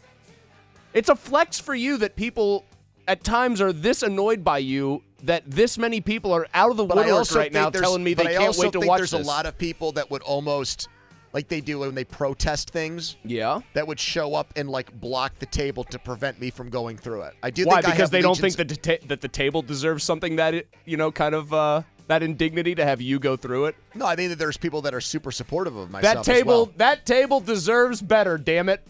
It's 0.94 1.10
a 1.10 1.16
flex 1.16 1.60
for 1.60 1.76
you 1.76 1.98
that 1.98 2.16
people 2.16 2.64
at 3.08 3.24
times 3.24 3.60
are 3.62 3.74
this 3.74 4.02
annoyed 4.02 4.44
by 4.44 4.60
you 4.60 5.04
that 5.24 5.44
this 5.46 5.78
many 5.78 6.00
people 6.00 6.32
are 6.34 6.48
out 6.54 6.72
of 6.72 6.78
the 6.78 6.86
But 6.86 6.98
woodwork 6.98 7.32
right 7.32 7.44
think 7.44 7.54
now 7.54 7.70
there's- 7.70 7.84
telling 7.84 8.04
me 8.04 8.14
they 8.14 8.36
I 8.36 8.40
can't 8.40 8.56
wait 8.58 8.72
to 8.74 8.80
think 8.80 8.90
watch 8.90 9.00
there's 9.00 9.12
this. 9.12 9.26
a 9.26 9.28
lot 9.28 9.46
of 9.46 9.58
people 9.58 9.92
that 9.94 10.10
would 10.12 10.22
almost 10.22 10.88
like 11.34 11.48
they 11.48 11.62
do 11.62 11.80
when 11.80 11.96
they 11.96 12.04
protest 12.04 12.70
things. 12.70 13.18
Yeah. 13.24 13.60
That 13.74 13.88
would 13.88 14.00
show 14.00 14.34
up 14.36 14.52
and 14.56 14.70
like 14.70 14.92
block 15.00 15.38
the 15.40 15.46
table 15.46 15.84
to 15.86 16.00
prevent 16.00 16.40
me 16.40 16.50
from 16.50 16.70
going 16.70 16.98
through 16.98 17.24
it. 17.24 17.34
I 17.44 17.50
do 17.50 17.66
Why? 17.66 17.76
think 17.76 17.86
I 17.86 17.92
Because 17.92 18.00
have 18.02 18.12
they 18.12 18.22
don't 18.22 18.38
think 18.38 18.56
that 18.56 18.68
the 18.68 19.00
that 19.08 19.22
the 19.22 19.28
table 19.28 19.62
deserves 19.62 20.04
something 20.04 20.38
that 20.38 20.54
it, 20.54 20.74
you 20.86 20.98
know, 20.98 21.12
kind 21.12 21.36
of 21.36 21.54
uh, 21.54 21.82
that 22.08 22.24
indignity 22.24 22.76
to 22.76 22.86
have 22.86 23.02
you 23.02 23.20
go 23.20 23.36
through 23.36 23.66
it. 23.66 23.76
No, 23.94 24.06
I 24.06 24.16
think 24.16 24.30
that 24.30 24.40
there's 24.40 24.58
people 24.58 24.82
that 24.84 24.94
are 24.94 25.02
super 25.02 25.32
supportive 25.32 25.76
of 25.76 25.92
myself. 25.92 26.26
That 26.26 26.32
as 26.32 26.38
table, 26.38 26.66
well. 26.66 26.74
that 26.78 27.06
table 27.06 27.40
deserves 27.40 28.02
better. 28.02 28.38
Damn 28.38 28.70
it. 28.70 28.86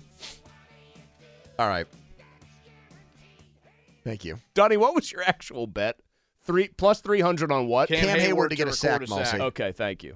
All 1.59 1.67
right. 1.67 1.87
Thank 4.03 4.23
you. 4.23 4.37
Donnie, 4.53 4.77
what 4.77 4.95
was 4.95 5.11
your 5.11 5.21
actual 5.23 5.67
bet? 5.67 5.99
Three 6.43 6.69
plus 6.69 7.01
three 7.01 7.19
hundred 7.19 7.51
on 7.51 7.67
what? 7.67 7.89
Cam 7.89 8.05
Cam 8.05 8.19
Heyward 8.19 8.29
Heyward 8.29 8.43
to 8.43 8.49
to 8.49 8.55
get 8.55 8.67
a 8.69 8.73
sack, 8.73 9.01
record 9.01 9.19
a 9.21 9.25
sack. 9.25 9.39
Okay, 9.41 9.73
thank 9.73 10.01
you. 10.01 10.15